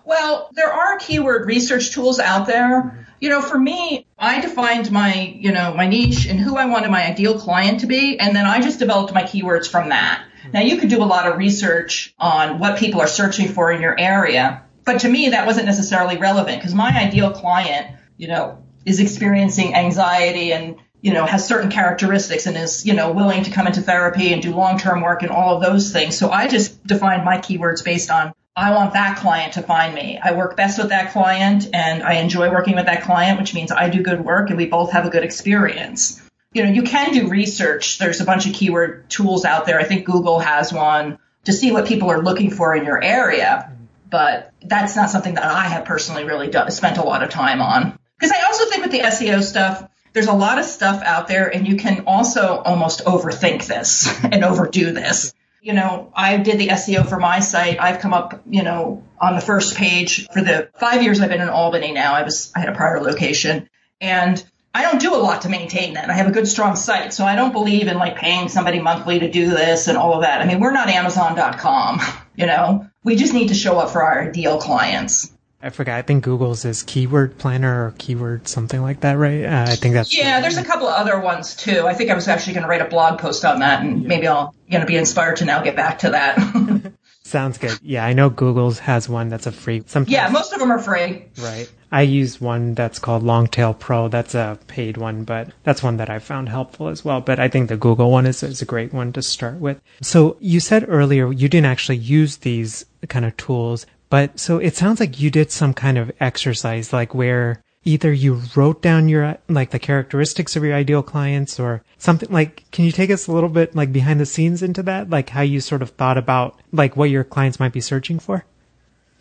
well, 0.05 0.51
there 0.55 0.73
are 0.73 0.99
keyword 0.99 1.47
research 1.47 1.93
tools 1.93 2.19
out 2.19 2.49
there. 2.49 3.07
You 3.21 3.29
know, 3.29 3.41
for 3.41 3.59
me, 3.59 4.07
I 4.19 4.41
defined 4.41 4.91
my, 4.91 5.15
you 5.39 5.53
know, 5.53 5.73
my 5.73 5.87
niche 5.87 6.27
and 6.27 6.41
who 6.41 6.57
I 6.57 6.67
wanted 6.67 6.91
my 6.91 7.07
ideal 7.07 7.39
client 7.39 7.81
to 7.81 7.87
be, 7.87 8.19
and 8.19 8.35
then 8.35 8.45
I 8.45 8.61
just 8.61 8.81
developed 8.81 9.15
my 9.15 9.23
keywords 9.23 9.71
from 9.71 9.91
that. 9.91 10.25
Now 10.53 10.61
you 10.61 10.77
could 10.77 10.91
do 10.91 11.03
a 11.03 11.07
lot 11.07 11.27
of 11.27 11.39
research 11.39 12.15
on 12.19 12.59
what 12.59 12.79
people 12.79 13.01
are 13.01 13.07
searching 13.07 13.49
for 13.49 13.73
in 13.73 13.81
your 13.81 13.99
area, 13.99 14.65
but 14.85 15.01
to 15.01 15.09
me 15.09 15.31
that 15.31 15.47
wasn't 15.47 15.67
necessarily 15.67 16.17
relevant 16.17 16.59
because 16.59 16.75
my 16.75 16.91
ideal 16.91 17.33
client, 17.33 17.97
you 18.17 18.29
know, 18.29 18.63
is 18.85 19.01
experiencing 19.01 19.75
anxiety 19.75 20.53
and 20.53 20.77
you 21.05 21.13
know, 21.13 21.27
has 21.27 21.47
certain 21.47 21.71
characteristics 21.71 22.47
and 22.47 22.57
is, 22.57 22.87
you 22.87 22.95
know, 22.95 23.13
willing 23.13 23.43
to 23.45 23.51
come 23.51 23.67
into 23.67 23.83
therapy 23.83 24.33
and 24.33 24.41
do 24.41 24.55
long-term 24.55 25.03
work 25.03 25.23
and 25.23 25.31
all 25.31 25.55
of 25.55 25.63
those 25.63 25.93
things. 25.93 26.17
So 26.17 26.31
I 26.31 26.49
just 26.49 26.83
defined 26.87 27.27
my 27.27 27.37
keywords 27.37 27.85
based 27.85 28.11
on 28.11 28.33
I 28.57 28.71
want 28.71 28.95
that 28.95 29.19
client 29.19 29.53
to 29.55 29.63
find 29.63 29.95
me. 29.95 30.19
I 30.23 30.33
work 30.33 30.57
best 30.57 30.79
with 30.79 30.89
that 30.89 31.13
client 31.13 31.69
and 31.75 32.03
I 32.03 32.15
enjoy 32.15 32.51
working 32.51 32.75
with 32.75 32.87
that 32.87 33.03
client, 33.03 33.39
which 33.39 33.53
means 33.53 33.71
I 33.71 33.91
do 33.91 34.03
good 34.03 34.25
work 34.25 34.49
and 34.49 34.57
we 34.57 34.65
both 34.65 34.93
have 34.93 35.05
a 35.05 35.11
good 35.11 35.25
experience. 35.25 36.23
You 36.55 36.65
know, 36.65 36.71
you 36.71 36.83
can 36.83 37.13
do 37.13 37.29
research. 37.29 37.99
There's 37.99 38.21
a 38.21 38.25
bunch 38.25 38.47
of 38.47 38.55
keyword 38.55 39.11
tools 39.11 39.45
out 39.45 39.67
there. 39.67 39.79
I 39.79 39.85
think 39.85 40.07
Google 40.07 40.39
has 40.39 40.73
one 40.73 41.19
to 41.45 41.53
see 41.53 41.73
what 41.73 41.87
people 41.87 42.11
are 42.11 42.23
looking 42.23 42.51
for 42.51 42.75
in 42.75 42.85
your 42.85 43.03
area, 43.03 43.77
but 44.09 44.53
that's 44.63 44.97
not 44.97 45.11
something 45.11 45.35
that 45.35 45.45
I 45.45 45.65
have 45.65 45.85
personally 45.85 46.25
really 46.25 46.49
done, 46.49 46.71
spent 46.71 46.97
a 46.99 47.05
lot 47.05 47.23
of 47.23 47.31
time 47.31 47.61
on. 47.61 47.99
Because 48.19 48.33
I 48.33 48.47
also 48.47 48.65
think 48.67 48.83
with 48.83 48.93
the 48.93 49.01
SEO 49.01 49.43
stuff, 49.43 49.87
there's 50.15 50.29
a 50.29 50.33
lot 50.33 50.59
of 50.59 50.65
stuff 50.65 51.03
out 51.03 51.29
there 51.29 51.53
and 51.53 51.67
you 51.67 51.77
can 51.77 52.05
also 52.07 52.59
almost 52.59 53.05
overthink 53.05 53.67
this 53.67 54.09
and 54.25 54.45
overdo 54.45 54.93
this 54.93 55.35
you 55.65 55.73
know, 55.73 56.13
I 56.15 56.37
did 56.37 56.59
the 56.59 56.69
SEO 56.69 57.09
for 57.09 57.19
my 57.19 57.41
site. 57.41 57.81
I've 57.81 58.01
come 58.01 58.13
up, 58.13 58.43
you 58.47 58.63
know, 58.63 59.03
on 59.19 59.35
the 59.35 59.41
first 59.41 59.77
page 59.77 60.29
for 60.29 60.43
the 60.43 60.69
five 60.79 61.03
years 61.03 61.21
I've 61.21 61.31
been 61.31 61.41
in 61.41 61.49
Albany 61.49 61.93
now. 61.93 62.13
I 62.13 62.23
was, 62.23 62.53
I 62.55 62.61
had 62.61 62.69
a 62.69 62.75
prior 62.75 63.01
location 63.01 63.71
and 63.99 64.45
I 64.75 64.83
don't 64.83 65.01
do 65.01 65.15
a 65.15 65.17
lot 65.17 65.43
to 65.43 65.49
maintain 65.49 65.95
that. 65.95 66.11
I 66.11 66.15
have 66.15 66.27
a 66.27 66.33
good, 66.33 66.49
strong 66.49 66.75
site. 66.75 67.15
So 67.15 67.25
I 67.25 67.37
don't 67.37 67.53
believe 67.53 67.87
in 67.87 67.97
like 67.97 68.17
paying 68.17 68.49
somebody 68.49 68.81
monthly 68.81 69.21
to 69.21 69.31
do 69.31 69.51
this 69.51 69.87
and 69.87 69.97
all 69.97 70.15
of 70.15 70.23
that. 70.23 70.43
I 70.43 70.47
mean, 70.47 70.59
we're 70.59 70.73
not 70.73 70.89
Amazon.com, 70.89 72.01
you 72.35 72.47
know, 72.47 72.89
we 73.05 73.15
just 73.15 73.33
need 73.33 73.49
to 73.49 73.55
show 73.55 73.79
up 73.79 73.91
for 73.91 74.03
our 74.03 74.23
ideal 74.29 74.59
clients. 74.59 75.31
I 75.63 75.71
forgot. 75.71 75.97
I 75.97 76.03
think 76.03 76.25
Google's 76.25 76.67
is 76.67 76.83
keyword 76.83 77.39
planner 77.39 77.87
or 77.87 77.95
keyword 77.97 78.49
something 78.49 78.83
like 78.83 79.01
that, 79.01 79.15
right? 79.15 79.45
Uh, 79.45 79.65
I 79.67 79.77
think 79.77 79.95
that's 79.95 80.15
yeah. 80.15 80.43
There's 80.43 80.59
a 80.59 80.65
couple 80.65 80.87
of 80.89 80.95
other 80.95 81.19
ones 81.19 81.57
too. 81.57 81.87
I 81.87 81.95
think 81.95 82.11
I 82.11 82.15
was 82.15 82.29
actually 82.29 82.53
going 82.53 82.65
to 82.65 82.69
write 82.69 82.83
a 82.83 82.89
blog 82.89 83.19
post 83.19 83.47
on 83.47 83.61
that, 83.61 83.83
and 83.83 84.03
yeah. 84.03 84.09
maybe 84.09 84.29
I'll 84.29 84.55
going 84.71 84.83
to 84.83 84.87
be 84.87 84.97
inspired 84.97 85.37
to 85.37 85.47
now 85.47 85.63
get 85.63 85.75
back 85.75 86.01
to 86.01 86.11
that. 86.11 86.37
Sounds 87.35 87.59
good. 87.59 87.81
Yeah, 87.83 88.05
I 88.05 88.13
know 88.13 88.31
Google's 88.31 88.79
has 88.79 89.09
one 89.09 89.29
that's 89.29 89.49
a 89.49 89.51
free. 89.51 89.83
Sometimes, 89.87 90.13
yeah, 90.13 90.29
most 90.29 90.53
of 90.53 90.61
them 90.61 90.71
are 90.71 90.79
free. 90.79 91.25
Right. 91.43 91.69
I 91.91 92.03
use 92.03 92.41
one 92.41 92.75
that's 92.75 93.01
called 93.01 93.25
Longtail 93.25 93.75
Pro. 93.75 94.07
That's 94.07 94.37
a 94.37 94.57
paid 94.69 94.97
one, 94.97 95.25
but 95.25 95.51
that's 95.65 95.83
one 95.83 95.97
that 95.97 96.09
I 96.09 96.21
found 96.21 96.49
helpful 96.49 96.87
as 96.87 97.05
well. 97.05 97.21
But 97.21 97.41
I 97.41 97.49
think 97.49 97.69
the 97.69 97.77
Google 97.77 98.13
one 98.13 98.25
is, 98.25 98.45
is 98.45 98.63
a 98.63 98.65
great 98.65 98.95
one 98.95 99.13
to 99.15 99.21
start 99.21 99.57
with. 99.57 99.81
So 100.01 100.37
you 100.39 100.61
said 100.61 100.85
earlier 100.89 101.33
you 101.33 101.49
didn't 101.49 101.67
actually 101.67 101.99
use 101.99 102.37
these 102.37 102.87
kind 103.09 103.25
of 103.25 103.37
tools, 103.37 103.85
but 104.11 104.39
so 104.39 104.59
it 104.59 104.77
sounds 104.77 105.01
like 105.01 105.19
you 105.19 105.29
did 105.29 105.51
some 105.51 105.75
kind 105.75 105.99
of 105.99 106.13
exercise, 106.21 106.93
like 106.93 107.17
where 107.17 107.65
either 107.85 108.13
you 108.13 108.41
wrote 108.57 108.83
down 108.83 109.09
your, 109.09 109.39
like 109.49 109.71
the 109.71 109.79
characteristics 109.79 110.57
of 110.57 110.65
your 110.65 110.75
ideal 110.75 111.03
clients 111.03 111.61
or 111.61 111.83
something 111.99 112.31
like, 112.31 112.65
can 112.71 112.85
you 112.85 112.93
take 112.93 113.11
us 113.11 113.27
a 113.27 113.33
little 113.33 113.49
bit 113.49 113.75
like 113.75 113.93
behind 113.93 114.21
the 114.21 114.27
scenes 114.27 114.63
into 114.63 114.83
that? 114.83 115.11
Like 115.11 115.29
how 115.29 115.43
you 115.43 115.61
sort 115.61 115.83
of 115.83 115.91
thought 115.91 116.19
about 116.19 116.61
like 116.73 116.97
what 116.97 117.11
your 117.11 117.25
clients 117.25 117.61
might 117.61 117.73
be 117.73 117.81
searching 117.81 118.19
for? 118.19 118.45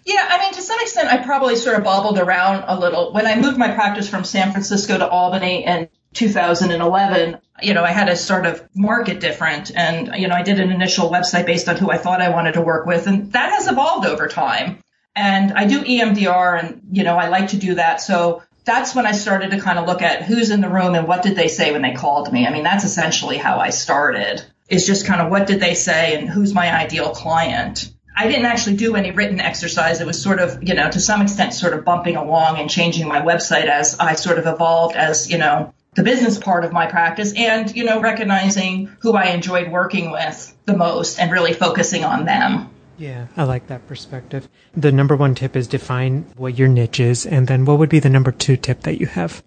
Yeah, 0.06 0.28
I 0.30 0.40
mean, 0.40 0.54
to 0.54 0.62
some 0.62 0.80
extent, 0.82 1.08
I 1.08 1.24
probably 1.24 1.56
sort 1.56 1.78
of 1.78 1.84
bobbled 1.84 2.20
around 2.20 2.66
a 2.68 2.78
little. 2.78 3.14
When 3.14 3.26
I 3.26 3.40
moved 3.40 3.58
my 3.58 3.74
practice 3.74 4.10
from 4.10 4.26
San 4.26 4.52
Francisco 4.52 4.98
to 4.98 5.08
Albany 5.08 5.66
in 5.66 5.88
2011, 6.14 7.38
you 7.62 7.74
know, 7.74 7.84
I 7.84 7.92
had 7.92 8.06
to 8.06 8.16
sort 8.18 8.46
of 8.46 8.68
market 8.76 9.22
different. 9.22 9.72
And, 9.76 10.14
you 10.20 10.28
know, 10.28 10.36
I 10.36 10.44
did 10.44 10.60
an 10.60 10.72
initial 10.72 11.10
website 11.10 11.46
based 11.46 11.70
on 11.70 11.78
who 11.78 11.90
I 11.90 11.98
thought 11.98 12.22
I 12.22 12.30
wanted 12.30 12.56
to 12.56 12.62
work 12.62 12.86
with. 12.86 13.08
And 13.08 13.32
that 13.32 13.52
has 13.52 13.68
evolved 13.68 14.06
over 14.06 14.28
time. 14.28 14.80
And 15.16 15.54
I 15.54 15.66
do 15.66 15.82
EMDR 15.82 16.62
and, 16.62 16.82
you 16.92 17.04
know, 17.04 17.16
I 17.16 17.30
like 17.30 17.50
to 17.50 17.58
do 17.58 17.76
that. 17.76 18.02
So 18.02 18.42
that's 18.66 18.96
when 18.96 19.06
I 19.06 19.12
started 19.12 19.52
to 19.52 19.60
kind 19.60 19.80
of 19.80 19.88
look 19.88 20.02
at 20.02 20.24
who's 20.24 20.50
in 20.50 20.62
the 20.62 20.70
room 20.70 20.96
and 20.96 21.08
what 21.08 21.24
did 21.24 21.36
they 21.36 21.48
say 21.48 21.72
when 21.72 21.82
they 21.82 21.94
called 21.94 22.32
me. 22.32 22.48
I 22.48 22.52
mean, 22.52 22.64
that's 22.64 22.86
essentially 22.86 23.38
how 23.38 23.58
I 23.58 23.70
started 23.70 24.44
is 24.70 24.86
just 24.86 25.06
kind 25.06 25.22
of 25.22 25.30
what 25.30 25.48
did 25.48 25.60
they 25.60 25.74
say 25.74 26.18
and 26.18 26.30
who's 26.30 26.54
my 26.54 26.74
ideal 26.74 27.12
client. 27.12 27.92
I 28.16 28.28
didn't 28.28 28.46
actually 28.46 28.78
do 28.78 28.96
any 28.96 29.12
written 29.12 29.40
exercise. 29.40 30.00
It 30.00 30.08
was 30.08 30.22
sort 30.22 30.40
of, 30.40 30.64
you 30.64 30.76
know, 30.76 30.90
to 30.90 31.00
some 31.00 31.22
extent 31.22 31.54
sort 31.54 31.74
of 31.74 31.84
bumping 31.84 32.16
along 32.16 32.60
and 32.60 32.70
changing 32.70 33.08
my 33.08 33.22
website 33.22 33.66
as 33.66 33.98
I 34.00 34.16
sort 34.16 34.38
of 34.38 34.46
evolved 34.46 34.96
as, 34.96 35.30
you 35.30 35.38
know, 35.38 35.74
the 35.96 36.04
business 36.04 36.38
part 36.38 36.64
of 36.64 36.72
my 36.72 36.88
practice 36.88 37.34
and, 37.36 37.76
you 37.76 37.84
know, 37.84 38.00
recognizing 38.00 38.96
who 39.00 39.14
I 39.14 39.26
enjoyed 39.26 39.72
working 39.72 40.12
with 40.12 40.56
the 40.66 40.78
most 40.78 41.20
and 41.20 41.32
really 41.32 41.54
focusing 41.54 42.04
on 42.04 42.26
them. 42.26 42.70
Yeah, 43.04 43.28
I 43.36 43.44
like 43.44 43.68
that 43.68 43.86
perspective. 43.86 44.48
The 44.78 44.94
number 44.94 45.18
one 45.18 45.36
tip 45.36 45.58
is 45.58 45.68
define 45.68 46.26
what 46.38 46.58
your 46.58 46.70
niche 46.70 47.02
is, 47.02 47.26
and 47.26 47.46
then 47.46 47.66
what 47.66 47.78
would 47.78 47.90
be 47.90 48.00
the 48.00 48.10
number 48.10 48.32
two 48.32 48.56
tip 48.56 48.84
that 48.84 48.98
you 48.98 49.08
have? 49.08 49.44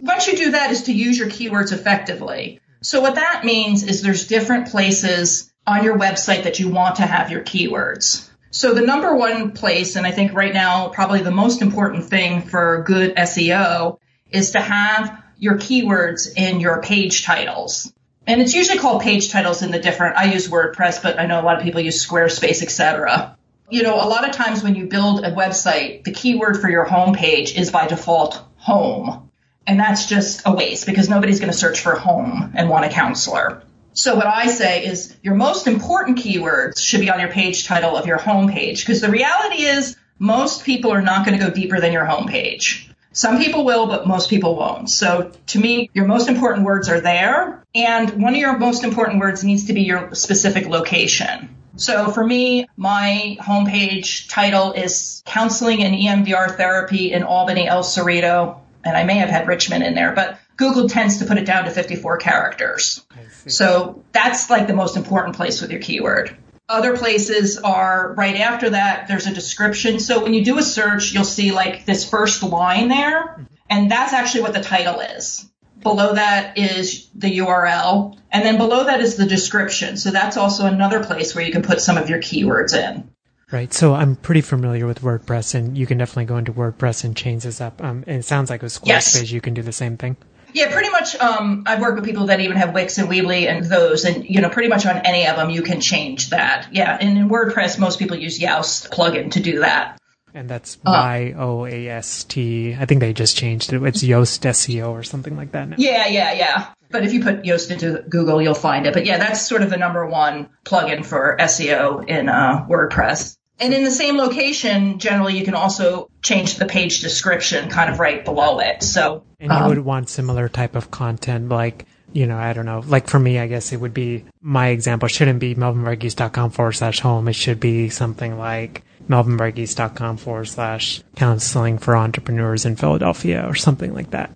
Once 0.00 0.26
you 0.26 0.36
do 0.36 0.50
that 0.50 0.70
is 0.70 0.82
to 0.82 0.92
use 0.92 1.18
your 1.18 1.28
keywords 1.28 1.72
effectively. 1.72 2.60
So 2.82 3.00
what 3.00 3.14
that 3.14 3.42
means 3.42 3.84
is 3.84 4.02
there's 4.02 4.26
different 4.26 4.68
places 4.68 5.50
on 5.66 5.82
your 5.82 5.96
website 5.96 6.42
that 6.42 6.58
you 6.58 6.68
want 6.68 6.96
to 6.96 7.06
have 7.06 7.30
your 7.30 7.40
keywords. 7.40 8.28
So 8.50 8.74
the 8.74 8.82
number 8.82 9.16
one 9.16 9.52
place, 9.52 9.96
and 9.96 10.06
I 10.06 10.10
think 10.10 10.34
right 10.34 10.52
now 10.52 10.88
probably 10.90 11.22
the 11.22 11.30
most 11.30 11.62
important 11.62 12.04
thing 12.04 12.42
for 12.42 12.82
good 12.86 13.16
SEO 13.16 13.98
is 14.30 14.50
to 14.50 14.60
have 14.60 15.22
your 15.38 15.56
keywords 15.56 16.36
in 16.36 16.60
your 16.60 16.82
page 16.82 17.24
titles. 17.24 17.94
And 18.30 18.40
it's 18.40 18.54
usually 18.54 18.78
called 18.78 19.02
page 19.02 19.32
titles 19.32 19.60
in 19.60 19.72
the 19.72 19.80
different, 19.80 20.16
I 20.16 20.32
use 20.32 20.46
WordPress, 20.46 21.02
but 21.02 21.18
I 21.18 21.26
know 21.26 21.40
a 21.40 21.42
lot 21.42 21.56
of 21.56 21.64
people 21.64 21.80
use 21.80 22.06
Squarespace, 22.06 22.62
etc. 22.62 23.36
you 23.70 23.82
know, 23.82 23.96
a 23.96 24.06
lot 24.06 24.28
of 24.28 24.32
times 24.32 24.62
when 24.62 24.76
you 24.76 24.86
build 24.86 25.24
a 25.24 25.32
website, 25.32 26.04
the 26.04 26.12
keyword 26.12 26.60
for 26.60 26.70
your 26.70 26.86
homepage 26.86 27.56
is 27.56 27.72
by 27.72 27.88
default 27.88 28.40
home. 28.54 29.28
And 29.66 29.80
that's 29.80 30.06
just 30.06 30.42
a 30.46 30.52
waste 30.52 30.86
because 30.86 31.08
nobody's 31.08 31.40
going 31.40 31.50
to 31.50 31.58
search 31.58 31.80
for 31.80 31.96
home 31.96 32.52
and 32.54 32.68
want 32.68 32.84
a 32.84 32.88
counselor. 32.88 33.64
So 33.94 34.14
what 34.14 34.28
I 34.28 34.46
say 34.46 34.84
is 34.86 35.16
your 35.24 35.34
most 35.34 35.66
important 35.66 36.18
keywords 36.18 36.78
should 36.78 37.00
be 37.00 37.10
on 37.10 37.18
your 37.18 37.30
page 37.30 37.66
title 37.66 37.96
of 37.96 38.06
your 38.06 38.18
homepage 38.18 38.78
because 38.78 39.00
the 39.00 39.10
reality 39.10 39.64
is 39.64 39.96
most 40.20 40.64
people 40.64 40.92
are 40.92 41.02
not 41.02 41.26
going 41.26 41.36
to 41.36 41.44
go 41.44 41.52
deeper 41.52 41.80
than 41.80 41.92
your 41.92 42.06
homepage. 42.06 42.90
Some 43.12 43.38
people 43.38 43.64
will, 43.64 43.86
but 43.86 44.06
most 44.06 44.30
people 44.30 44.56
won't. 44.56 44.88
So 44.88 45.32
to 45.48 45.58
me, 45.58 45.90
your 45.94 46.06
most 46.06 46.28
important 46.28 46.64
words 46.64 46.88
are 46.88 47.00
there. 47.00 47.64
And 47.74 48.22
one 48.22 48.34
of 48.34 48.40
your 48.40 48.56
most 48.58 48.84
important 48.84 49.20
words 49.20 49.42
needs 49.42 49.66
to 49.66 49.72
be 49.72 49.82
your 49.82 50.14
specific 50.14 50.66
location. 50.66 51.56
So 51.76 52.10
for 52.10 52.24
me, 52.24 52.66
my 52.76 53.36
homepage 53.40 54.28
title 54.28 54.72
is 54.72 55.22
counseling 55.24 55.82
and 55.82 55.94
EMDR 55.94 56.56
therapy 56.56 57.12
in 57.12 57.22
Albany, 57.22 57.66
El 57.68 57.82
Cerrito. 57.82 58.60
And 58.84 58.96
I 58.96 59.04
may 59.04 59.14
have 59.14 59.28
had 59.28 59.46
Richmond 59.46 59.84
in 59.84 59.94
there, 59.94 60.12
but 60.12 60.38
Google 60.56 60.88
tends 60.88 61.18
to 61.18 61.24
put 61.24 61.38
it 61.38 61.46
down 61.46 61.64
to 61.64 61.70
54 61.70 62.18
characters. 62.18 63.04
So 63.46 64.04
that's 64.12 64.50
like 64.50 64.66
the 64.66 64.74
most 64.74 64.96
important 64.96 65.36
place 65.36 65.60
with 65.60 65.70
your 65.70 65.80
keyword. 65.80 66.36
Other 66.70 66.96
places 66.96 67.58
are 67.58 68.14
right 68.16 68.36
after 68.36 68.70
that, 68.70 69.08
there's 69.08 69.26
a 69.26 69.34
description. 69.34 69.98
So 69.98 70.22
when 70.22 70.34
you 70.34 70.44
do 70.44 70.56
a 70.56 70.62
search, 70.62 71.12
you'll 71.12 71.24
see 71.24 71.50
like 71.50 71.84
this 71.84 72.08
first 72.08 72.44
line 72.44 72.86
there, 72.86 73.44
and 73.68 73.90
that's 73.90 74.12
actually 74.12 74.42
what 74.42 74.54
the 74.54 74.62
title 74.62 75.00
is. 75.00 75.50
Below 75.82 76.14
that 76.14 76.56
is 76.56 77.08
the 77.12 77.38
URL, 77.38 78.16
and 78.30 78.44
then 78.44 78.56
below 78.56 78.84
that 78.84 79.00
is 79.00 79.16
the 79.16 79.26
description. 79.26 79.96
So 79.96 80.12
that's 80.12 80.36
also 80.36 80.66
another 80.66 81.02
place 81.02 81.34
where 81.34 81.44
you 81.44 81.50
can 81.50 81.62
put 81.62 81.80
some 81.80 81.98
of 81.98 82.08
your 82.08 82.20
keywords 82.20 82.72
in. 82.72 83.10
Right. 83.50 83.74
So 83.74 83.94
I'm 83.94 84.14
pretty 84.14 84.42
familiar 84.42 84.86
with 84.86 85.02
WordPress, 85.02 85.56
and 85.56 85.76
you 85.76 85.86
can 85.86 85.98
definitely 85.98 86.26
go 86.26 86.36
into 86.36 86.52
WordPress 86.52 87.02
and 87.02 87.16
change 87.16 87.42
this 87.42 87.60
up. 87.60 87.82
Um, 87.82 88.04
and 88.06 88.20
it 88.20 88.24
sounds 88.24 88.48
like 88.48 88.62
with 88.62 88.72
Squarespace, 88.72 89.22
yes. 89.22 89.32
you 89.32 89.40
can 89.40 89.54
do 89.54 89.62
the 89.62 89.72
same 89.72 89.96
thing. 89.96 90.16
Yeah, 90.52 90.72
pretty 90.72 90.90
much. 90.90 91.16
Um, 91.16 91.64
I've 91.66 91.80
worked 91.80 91.96
with 91.96 92.04
people 92.04 92.26
that 92.26 92.40
even 92.40 92.56
have 92.56 92.74
Wix 92.74 92.98
and 92.98 93.08
Weebly 93.08 93.48
and 93.48 93.64
those, 93.64 94.04
and 94.04 94.28
you 94.28 94.40
know, 94.40 94.48
pretty 94.48 94.68
much 94.68 94.86
on 94.86 94.98
any 94.98 95.26
of 95.26 95.36
them, 95.36 95.50
you 95.50 95.62
can 95.62 95.80
change 95.80 96.30
that. 96.30 96.68
Yeah, 96.72 96.96
and 97.00 97.18
in 97.18 97.28
WordPress, 97.28 97.78
most 97.78 97.98
people 97.98 98.16
use 98.16 98.38
Yoast 98.38 98.90
plugin 98.90 99.32
to 99.32 99.40
do 99.40 99.60
that. 99.60 99.98
And 100.32 100.48
that's 100.48 100.76
uh, 100.86 100.90
Y 100.92 101.34
O 101.36 101.66
A 101.66 101.88
S 101.88 102.24
T. 102.24 102.74
I 102.78 102.86
think 102.86 103.00
they 103.00 103.12
just 103.12 103.36
changed 103.36 103.72
it. 103.72 103.82
It's 103.82 104.02
Yoast 104.02 104.42
SEO 104.42 104.90
or 104.90 105.02
something 105.02 105.36
like 105.36 105.52
that 105.52 105.68
now. 105.68 105.76
Yeah, 105.78 106.06
yeah, 106.06 106.32
yeah. 106.32 106.68
But 106.90 107.04
if 107.04 107.12
you 107.12 107.22
put 107.22 107.42
Yoast 107.42 107.70
into 107.70 108.04
Google, 108.08 108.42
you'll 108.42 108.54
find 108.54 108.86
it. 108.86 108.94
But 108.94 109.06
yeah, 109.06 109.18
that's 109.18 109.46
sort 109.46 109.62
of 109.62 109.70
the 109.70 109.76
number 109.76 110.06
one 110.06 110.50
plugin 110.64 111.04
for 111.04 111.36
SEO 111.38 112.08
in 112.08 112.28
uh, 112.28 112.66
WordPress. 112.68 113.36
And 113.60 113.74
in 113.74 113.84
the 113.84 113.90
same 113.90 114.16
location, 114.16 114.98
generally, 114.98 115.38
you 115.38 115.44
can 115.44 115.54
also 115.54 116.10
change 116.22 116.56
the 116.56 116.64
page 116.66 117.00
description 117.00 117.68
kind 117.68 117.90
of 117.92 118.00
right 118.00 118.24
below 118.24 118.58
it. 118.60 118.82
So, 118.82 119.22
and 119.38 119.52
you 119.52 119.56
um, 119.56 119.68
would 119.68 119.78
want 119.78 120.08
similar 120.08 120.48
type 120.48 120.74
of 120.74 120.90
content, 120.90 121.50
like 121.50 121.86
you 122.12 122.26
know, 122.26 122.38
I 122.38 122.52
don't 122.52 122.66
know. 122.66 122.82
Like 122.84 123.08
for 123.08 123.18
me, 123.18 123.38
I 123.38 123.46
guess 123.46 123.72
it 123.72 123.76
would 123.76 123.94
be 123.94 124.24
my 124.40 124.68
example 124.68 125.08
shouldn't 125.08 125.38
be 125.38 125.54
melvinverghese.com 125.54 126.50
forward 126.50 126.72
slash 126.72 127.00
home. 127.00 127.28
It 127.28 127.34
should 127.34 127.60
be 127.60 127.88
something 127.88 128.38
like 128.38 128.82
melvinverghese.com 129.08 130.16
forward 130.16 130.46
slash 130.46 131.02
counseling 131.16 131.78
for 131.78 131.96
entrepreneurs 131.96 132.64
in 132.64 132.76
Philadelphia 132.76 133.44
or 133.46 133.54
something 133.54 133.94
like 133.94 134.10
that. 134.10 134.34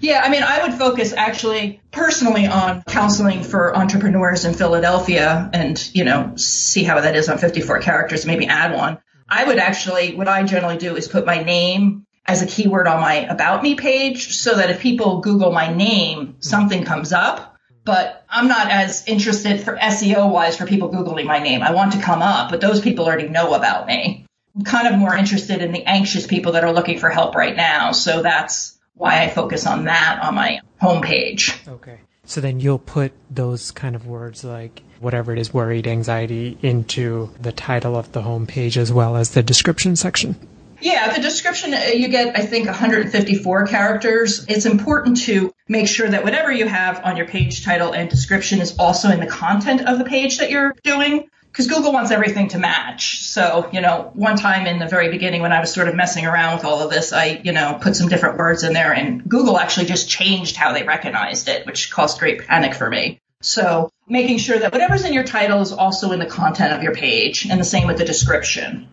Yeah, 0.00 0.20
I 0.22 0.28
mean, 0.28 0.42
I 0.42 0.62
would 0.62 0.74
focus 0.74 1.12
actually 1.12 1.80
personally 1.90 2.46
on 2.46 2.82
counseling 2.82 3.42
for 3.42 3.76
entrepreneurs 3.76 4.44
in 4.44 4.54
Philadelphia 4.54 5.48
and, 5.52 5.94
you 5.94 6.04
know, 6.04 6.34
see 6.36 6.84
how 6.84 7.00
that 7.00 7.16
is 7.16 7.28
on 7.28 7.38
54 7.38 7.80
characters, 7.80 8.26
maybe 8.26 8.46
add 8.46 8.74
one. 8.74 8.98
I 9.28 9.44
would 9.44 9.58
actually, 9.58 10.14
what 10.14 10.28
I 10.28 10.42
generally 10.44 10.76
do 10.76 10.96
is 10.96 11.08
put 11.08 11.26
my 11.26 11.42
name 11.42 12.06
as 12.26 12.42
a 12.42 12.46
keyword 12.46 12.86
on 12.86 13.00
my 13.00 13.14
about 13.14 13.62
me 13.62 13.74
page 13.74 14.36
so 14.36 14.54
that 14.56 14.70
if 14.70 14.80
people 14.80 15.20
Google 15.20 15.52
my 15.52 15.72
name, 15.72 16.36
something 16.40 16.84
comes 16.84 17.12
up. 17.12 17.54
But 17.84 18.24
I'm 18.28 18.48
not 18.48 18.68
as 18.68 19.06
interested 19.06 19.60
for 19.60 19.76
SEO 19.76 20.30
wise 20.30 20.56
for 20.56 20.66
people 20.66 20.90
Googling 20.90 21.26
my 21.26 21.38
name. 21.38 21.62
I 21.62 21.70
want 21.70 21.92
to 21.92 22.02
come 22.02 22.20
up, 22.20 22.50
but 22.50 22.60
those 22.60 22.80
people 22.80 23.06
already 23.06 23.28
know 23.28 23.54
about 23.54 23.86
me. 23.86 24.26
I'm 24.56 24.64
kind 24.64 24.88
of 24.88 24.98
more 24.98 25.14
interested 25.14 25.62
in 25.62 25.70
the 25.70 25.84
anxious 25.84 26.26
people 26.26 26.52
that 26.52 26.64
are 26.64 26.72
looking 26.72 26.98
for 26.98 27.08
help 27.10 27.36
right 27.36 27.54
now. 27.54 27.92
So 27.92 28.22
that's, 28.22 28.75
why 28.96 29.22
I 29.22 29.28
focus 29.28 29.66
on 29.66 29.84
that 29.84 30.20
on 30.22 30.34
my 30.34 30.60
homepage. 30.80 31.56
Okay. 31.68 32.00
So 32.24 32.40
then 32.40 32.58
you'll 32.58 32.78
put 32.78 33.12
those 33.30 33.70
kind 33.70 33.94
of 33.94 34.06
words 34.06 34.42
like 34.42 34.82
whatever 34.98 35.32
it 35.32 35.38
is, 35.38 35.54
worried, 35.54 35.86
anxiety, 35.86 36.58
into 36.62 37.30
the 37.40 37.52
title 37.52 37.96
of 37.96 38.10
the 38.12 38.22
homepage 38.22 38.76
as 38.76 38.92
well 38.92 39.16
as 39.16 39.30
the 39.30 39.42
description 39.42 39.94
section. 39.94 40.36
Yeah, 40.80 41.14
the 41.14 41.22
description, 41.22 41.72
uh, 41.72 41.78
you 41.94 42.08
get, 42.08 42.36
I 42.36 42.44
think, 42.44 42.66
154 42.66 43.66
characters. 43.66 44.44
It's 44.48 44.66
important 44.66 45.18
to 45.22 45.54
make 45.68 45.88
sure 45.88 46.08
that 46.08 46.24
whatever 46.24 46.52
you 46.52 46.66
have 46.66 47.02
on 47.04 47.16
your 47.16 47.26
page 47.26 47.64
title 47.64 47.92
and 47.92 48.10
description 48.10 48.60
is 48.60 48.76
also 48.78 49.10
in 49.10 49.20
the 49.20 49.26
content 49.26 49.86
of 49.86 49.98
the 49.98 50.04
page 50.04 50.38
that 50.38 50.50
you're 50.50 50.74
doing 50.82 51.30
because 51.56 51.68
Google 51.68 51.90
wants 51.90 52.10
everything 52.10 52.48
to 52.48 52.58
match. 52.58 53.24
So, 53.24 53.66
you 53.72 53.80
know, 53.80 54.10
one 54.12 54.36
time 54.36 54.66
in 54.66 54.78
the 54.78 54.86
very 54.86 55.08
beginning 55.08 55.40
when 55.40 55.52
I 55.52 55.60
was 55.60 55.72
sort 55.72 55.88
of 55.88 55.94
messing 55.94 56.26
around 56.26 56.56
with 56.56 56.66
all 56.66 56.82
of 56.82 56.90
this, 56.90 57.14
I, 57.14 57.40
you 57.42 57.52
know, 57.52 57.78
put 57.80 57.96
some 57.96 58.10
different 58.10 58.36
words 58.36 58.62
in 58.62 58.74
there 58.74 58.92
and 58.92 59.26
Google 59.26 59.58
actually 59.58 59.86
just 59.86 60.06
changed 60.06 60.54
how 60.56 60.74
they 60.74 60.82
recognized 60.82 61.48
it, 61.48 61.64
which 61.64 61.90
caused 61.90 62.18
great 62.18 62.46
panic 62.46 62.74
for 62.74 62.90
me. 62.90 63.20
So 63.40 63.90
making 64.06 64.36
sure 64.36 64.58
that 64.58 64.70
whatever's 64.70 65.06
in 65.06 65.14
your 65.14 65.24
title 65.24 65.62
is 65.62 65.72
also 65.72 66.12
in 66.12 66.18
the 66.18 66.26
content 66.26 66.74
of 66.74 66.82
your 66.82 66.94
page 66.94 67.46
and 67.46 67.58
the 67.58 67.64
same 67.64 67.86
with 67.86 67.96
the 67.96 68.04
description. 68.04 68.88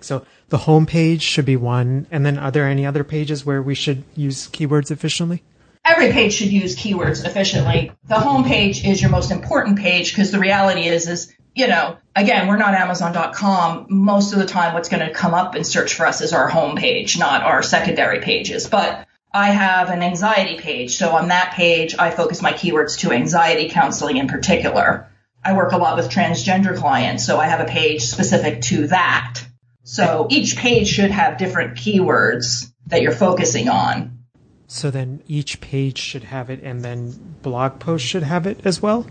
So 0.00 0.24
the 0.50 0.58
home 0.58 0.86
page 0.86 1.22
should 1.22 1.46
be 1.46 1.56
one. 1.56 2.06
And 2.12 2.24
then 2.24 2.38
are 2.38 2.52
there 2.52 2.68
any 2.68 2.86
other 2.86 3.02
pages 3.02 3.44
where 3.44 3.60
we 3.60 3.74
should 3.74 4.04
use 4.14 4.46
keywords 4.46 4.92
efficiently? 4.92 5.42
Every 5.84 6.12
page 6.12 6.34
should 6.34 6.52
use 6.52 6.76
keywords 6.76 7.26
efficiently. 7.26 7.90
The 8.06 8.20
home 8.20 8.44
page 8.44 8.84
is 8.84 9.02
your 9.02 9.10
most 9.10 9.32
important 9.32 9.80
page 9.80 10.12
because 10.12 10.30
the 10.30 10.38
reality 10.38 10.86
is, 10.86 11.08
is 11.08 11.34
you 11.54 11.68
know, 11.68 11.96
again, 12.16 12.48
we're 12.48 12.56
not 12.56 12.74
Amazon.com. 12.74 13.86
Most 13.88 14.32
of 14.32 14.38
the 14.38 14.46
time, 14.46 14.74
what's 14.74 14.88
going 14.88 15.06
to 15.06 15.12
come 15.12 15.34
up 15.34 15.54
and 15.54 15.66
search 15.66 15.94
for 15.94 16.06
us 16.06 16.20
is 16.20 16.32
our 16.32 16.48
home 16.48 16.76
page, 16.76 17.18
not 17.18 17.42
our 17.42 17.62
secondary 17.62 18.20
pages. 18.20 18.68
But 18.68 19.06
I 19.32 19.50
have 19.50 19.90
an 19.90 20.02
anxiety 20.02 20.58
page. 20.60 20.96
So 20.96 21.10
on 21.10 21.28
that 21.28 21.54
page, 21.54 21.94
I 21.98 22.10
focus 22.10 22.42
my 22.42 22.52
keywords 22.52 23.00
to 23.00 23.12
anxiety 23.12 23.68
counseling 23.68 24.16
in 24.16 24.28
particular. 24.28 25.10
I 25.44 25.54
work 25.54 25.72
a 25.72 25.76
lot 25.76 25.96
with 25.96 26.08
transgender 26.08 26.76
clients, 26.76 27.26
so 27.26 27.38
I 27.38 27.46
have 27.46 27.60
a 27.60 27.70
page 27.70 28.02
specific 28.02 28.62
to 28.62 28.86
that. 28.88 29.44
So 29.82 30.26
each 30.30 30.56
page 30.56 30.88
should 30.88 31.10
have 31.10 31.36
different 31.36 31.76
keywords 31.76 32.72
that 32.86 33.02
you're 33.02 33.12
focusing 33.12 33.68
on. 33.68 34.24
So 34.66 34.90
then 34.90 35.22
each 35.28 35.60
page 35.60 35.98
should 35.98 36.24
have 36.24 36.48
it, 36.48 36.62
and 36.62 36.82
then 36.82 37.36
blog 37.42 37.78
posts 37.78 38.08
should 38.08 38.22
have 38.22 38.46
it 38.46 38.64
as 38.64 38.80
well? 38.80 39.06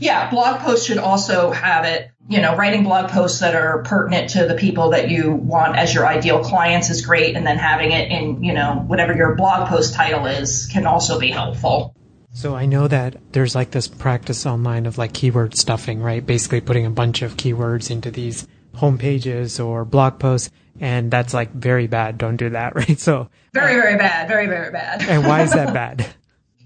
Yeah, 0.00 0.30
blog 0.30 0.60
posts 0.60 0.86
should 0.86 0.98
also 0.98 1.50
have 1.50 1.84
it. 1.84 2.10
You 2.28 2.42
know, 2.42 2.54
writing 2.56 2.84
blog 2.84 3.10
posts 3.10 3.40
that 3.40 3.54
are 3.54 3.82
pertinent 3.84 4.30
to 4.30 4.46
the 4.46 4.54
people 4.54 4.90
that 4.90 5.10
you 5.10 5.32
want 5.32 5.76
as 5.76 5.94
your 5.94 6.06
ideal 6.06 6.44
clients 6.44 6.90
is 6.90 7.04
great. 7.06 7.36
And 7.36 7.46
then 7.46 7.56
having 7.56 7.90
it 7.92 8.10
in, 8.10 8.44
you 8.44 8.52
know, 8.52 8.84
whatever 8.86 9.14
your 9.14 9.34
blog 9.34 9.68
post 9.68 9.94
title 9.94 10.26
is 10.26 10.66
can 10.70 10.86
also 10.86 11.18
be 11.18 11.30
helpful. 11.30 11.94
So 12.34 12.54
I 12.54 12.66
know 12.66 12.86
that 12.86 13.16
there's 13.32 13.54
like 13.54 13.70
this 13.70 13.88
practice 13.88 14.44
online 14.44 14.84
of 14.84 14.98
like 14.98 15.14
keyword 15.14 15.56
stuffing, 15.56 16.02
right? 16.02 16.24
Basically 16.24 16.60
putting 16.60 16.84
a 16.84 16.90
bunch 16.90 17.22
of 17.22 17.36
keywords 17.36 17.90
into 17.90 18.10
these 18.10 18.46
home 18.74 18.98
pages 18.98 19.58
or 19.58 19.84
blog 19.86 20.20
posts. 20.20 20.50
And 20.78 21.10
that's 21.10 21.32
like 21.34 21.52
very 21.52 21.86
bad. 21.86 22.18
Don't 22.18 22.36
do 22.36 22.50
that, 22.50 22.74
right? 22.76 23.00
So 23.00 23.30
very, 23.54 23.72
uh, 23.72 23.82
very 23.82 23.96
bad. 23.96 24.28
Very, 24.28 24.46
very 24.46 24.70
bad. 24.70 25.02
and 25.08 25.26
why 25.26 25.42
is 25.42 25.52
that 25.52 25.72
bad? 25.74 26.06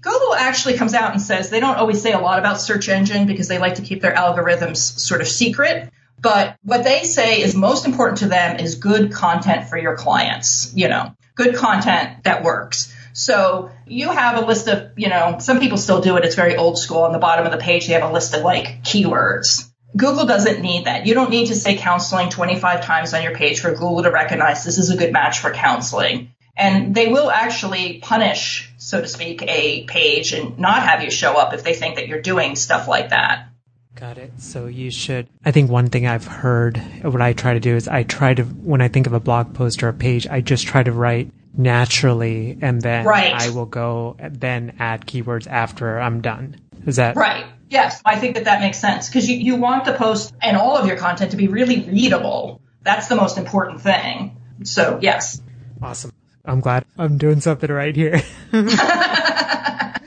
Google 0.03 0.35
actually 0.35 0.77
comes 0.77 0.93
out 0.93 1.13
and 1.13 1.21
says 1.21 1.49
they 1.49 1.61
don't 1.61 1.77
always 1.77 2.01
say 2.01 2.11
a 2.11 2.19
lot 2.19 2.37
about 2.37 2.59
search 2.59 2.89
engine 2.89 3.25
because 3.25 3.47
they 3.47 3.57
like 3.57 3.75
to 3.75 3.81
keep 3.81 4.01
their 4.01 4.13
algorithms 4.13 4.77
sort 4.77 5.21
of 5.21 5.27
secret. 5.27 5.91
But 6.19 6.57
what 6.61 6.83
they 6.83 7.03
say 7.03 7.41
is 7.41 7.55
most 7.55 7.85
important 7.85 8.19
to 8.19 8.27
them 8.27 8.59
is 8.59 8.75
good 8.75 9.13
content 9.13 9.69
for 9.69 9.77
your 9.77 9.95
clients, 9.95 10.73
you 10.75 10.89
know, 10.89 11.15
good 11.35 11.55
content 11.55 12.23
that 12.25 12.43
works. 12.43 12.93
So 13.13 13.71
you 13.85 14.09
have 14.09 14.41
a 14.41 14.45
list 14.45 14.67
of, 14.67 14.91
you 14.97 15.07
know, 15.07 15.37
some 15.39 15.59
people 15.59 15.77
still 15.77 16.01
do 16.01 16.17
it. 16.17 16.25
It's 16.25 16.35
very 16.35 16.57
old 16.57 16.77
school. 16.77 17.03
On 17.03 17.13
the 17.13 17.19
bottom 17.19 17.45
of 17.45 17.51
the 17.51 17.57
page, 17.57 17.87
they 17.87 17.93
have 17.93 18.09
a 18.09 18.11
list 18.11 18.33
of 18.33 18.41
like 18.41 18.83
keywords. 18.83 19.69
Google 19.95 20.25
doesn't 20.25 20.61
need 20.61 20.85
that. 20.85 21.05
You 21.05 21.13
don't 21.13 21.29
need 21.29 21.47
to 21.47 21.55
say 21.55 21.77
counseling 21.77 22.29
25 22.29 22.83
times 22.83 23.13
on 23.13 23.21
your 23.21 23.35
page 23.35 23.59
for 23.59 23.71
Google 23.71 24.03
to 24.03 24.11
recognize 24.11 24.63
this 24.65 24.79
is 24.79 24.89
a 24.89 24.97
good 24.97 25.13
match 25.13 25.39
for 25.39 25.51
counseling. 25.51 26.32
And 26.55 26.93
they 26.93 27.07
will 27.07 27.31
actually 27.31 27.99
punish, 27.99 28.71
so 28.77 29.01
to 29.01 29.07
speak, 29.07 29.41
a 29.43 29.85
page 29.85 30.33
and 30.33 30.59
not 30.59 30.83
have 30.83 31.03
you 31.03 31.09
show 31.09 31.33
up 31.33 31.53
if 31.53 31.63
they 31.63 31.73
think 31.73 31.95
that 31.95 32.07
you're 32.07 32.21
doing 32.21 32.55
stuff 32.55 32.87
like 32.87 33.09
that. 33.09 33.47
Got 33.95 34.17
it. 34.17 34.33
So 34.39 34.67
you 34.67 34.91
should. 34.91 35.27
I 35.45 35.51
think 35.51 35.69
one 35.69 35.87
thing 35.87 36.07
I've 36.07 36.25
heard, 36.25 36.77
what 37.03 37.21
I 37.21 37.33
try 37.33 37.53
to 37.53 37.59
do 37.59 37.75
is 37.75 37.87
I 37.87 38.03
try 38.03 38.33
to, 38.33 38.43
when 38.43 38.81
I 38.81 38.87
think 38.87 39.07
of 39.07 39.13
a 39.13 39.19
blog 39.19 39.53
post 39.53 39.83
or 39.83 39.89
a 39.89 39.93
page, 39.93 40.27
I 40.27 40.41
just 40.41 40.65
try 40.65 40.83
to 40.83 40.91
write 40.91 41.31
naturally 41.55 42.57
and 42.61 42.81
then 42.81 43.05
right. 43.05 43.33
I 43.33 43.51
will 43.51 43.65
go 43.65 44.17
then 44.19 44.75
add 44.79 45.05
keywords 45.05 45.47
after 45.47 45.99
I'm 45.99 46.21
done. 46.21 46.59
Is 46.85 46.95
that 46.97 47.15
right? 47.15 47.45
Yes, 47.69 48.01
I 48.05 48.19
think 48.19 48.35
that 48.35 48.45
that 48.45 48.61
makes 48.61 48.79
sense 48.79 49.07
because 49.07 49.29
you, 49.29 49.37
you 49.37 49.55
want 49.55 49.85
the 49.85 49.93
post 49.93 50.33
and 50.41 50.57
all 50.57 50.77
of 50.77 50.87
your 50.87 50.97
content 50.97 51.31
to 51.31 51.37
be 51.37 51.47
really 51.47 51.81
readable 51.81 52.61
That's 52.81 53.07
the 53.07 53.15
most 53.15 53.37
important 53.37 53.81
thing. 53.81 54.37
So 54.63 54.99
yes. 55.01 55.41
Awesome. 55.81 56.12
I'm 56.45 56.59
glad 56.59 56.85
I'm 56.97 57.17
doing 57.17 57.39
something 57.39 57.71
right 57.71 57.95
here. 57.95 58.21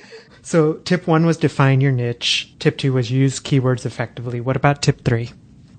so 0.42 0.75
tip 0.75 1.07
one 1.07 1.25
was 1.25 1.38
define 1.38 1.81
your 1.81 1.92
niche. 1.92 2.55
Tip 2.59 2.77
two 2.79 2.92
was 2.92 3.11
use 3.11 3.40
keywords 3.40 3.87
effectively. 3.87 4.40
What 4.40 4.57
about 4.57 4.83
tip 4.83 5.03
three? 5.05 5.33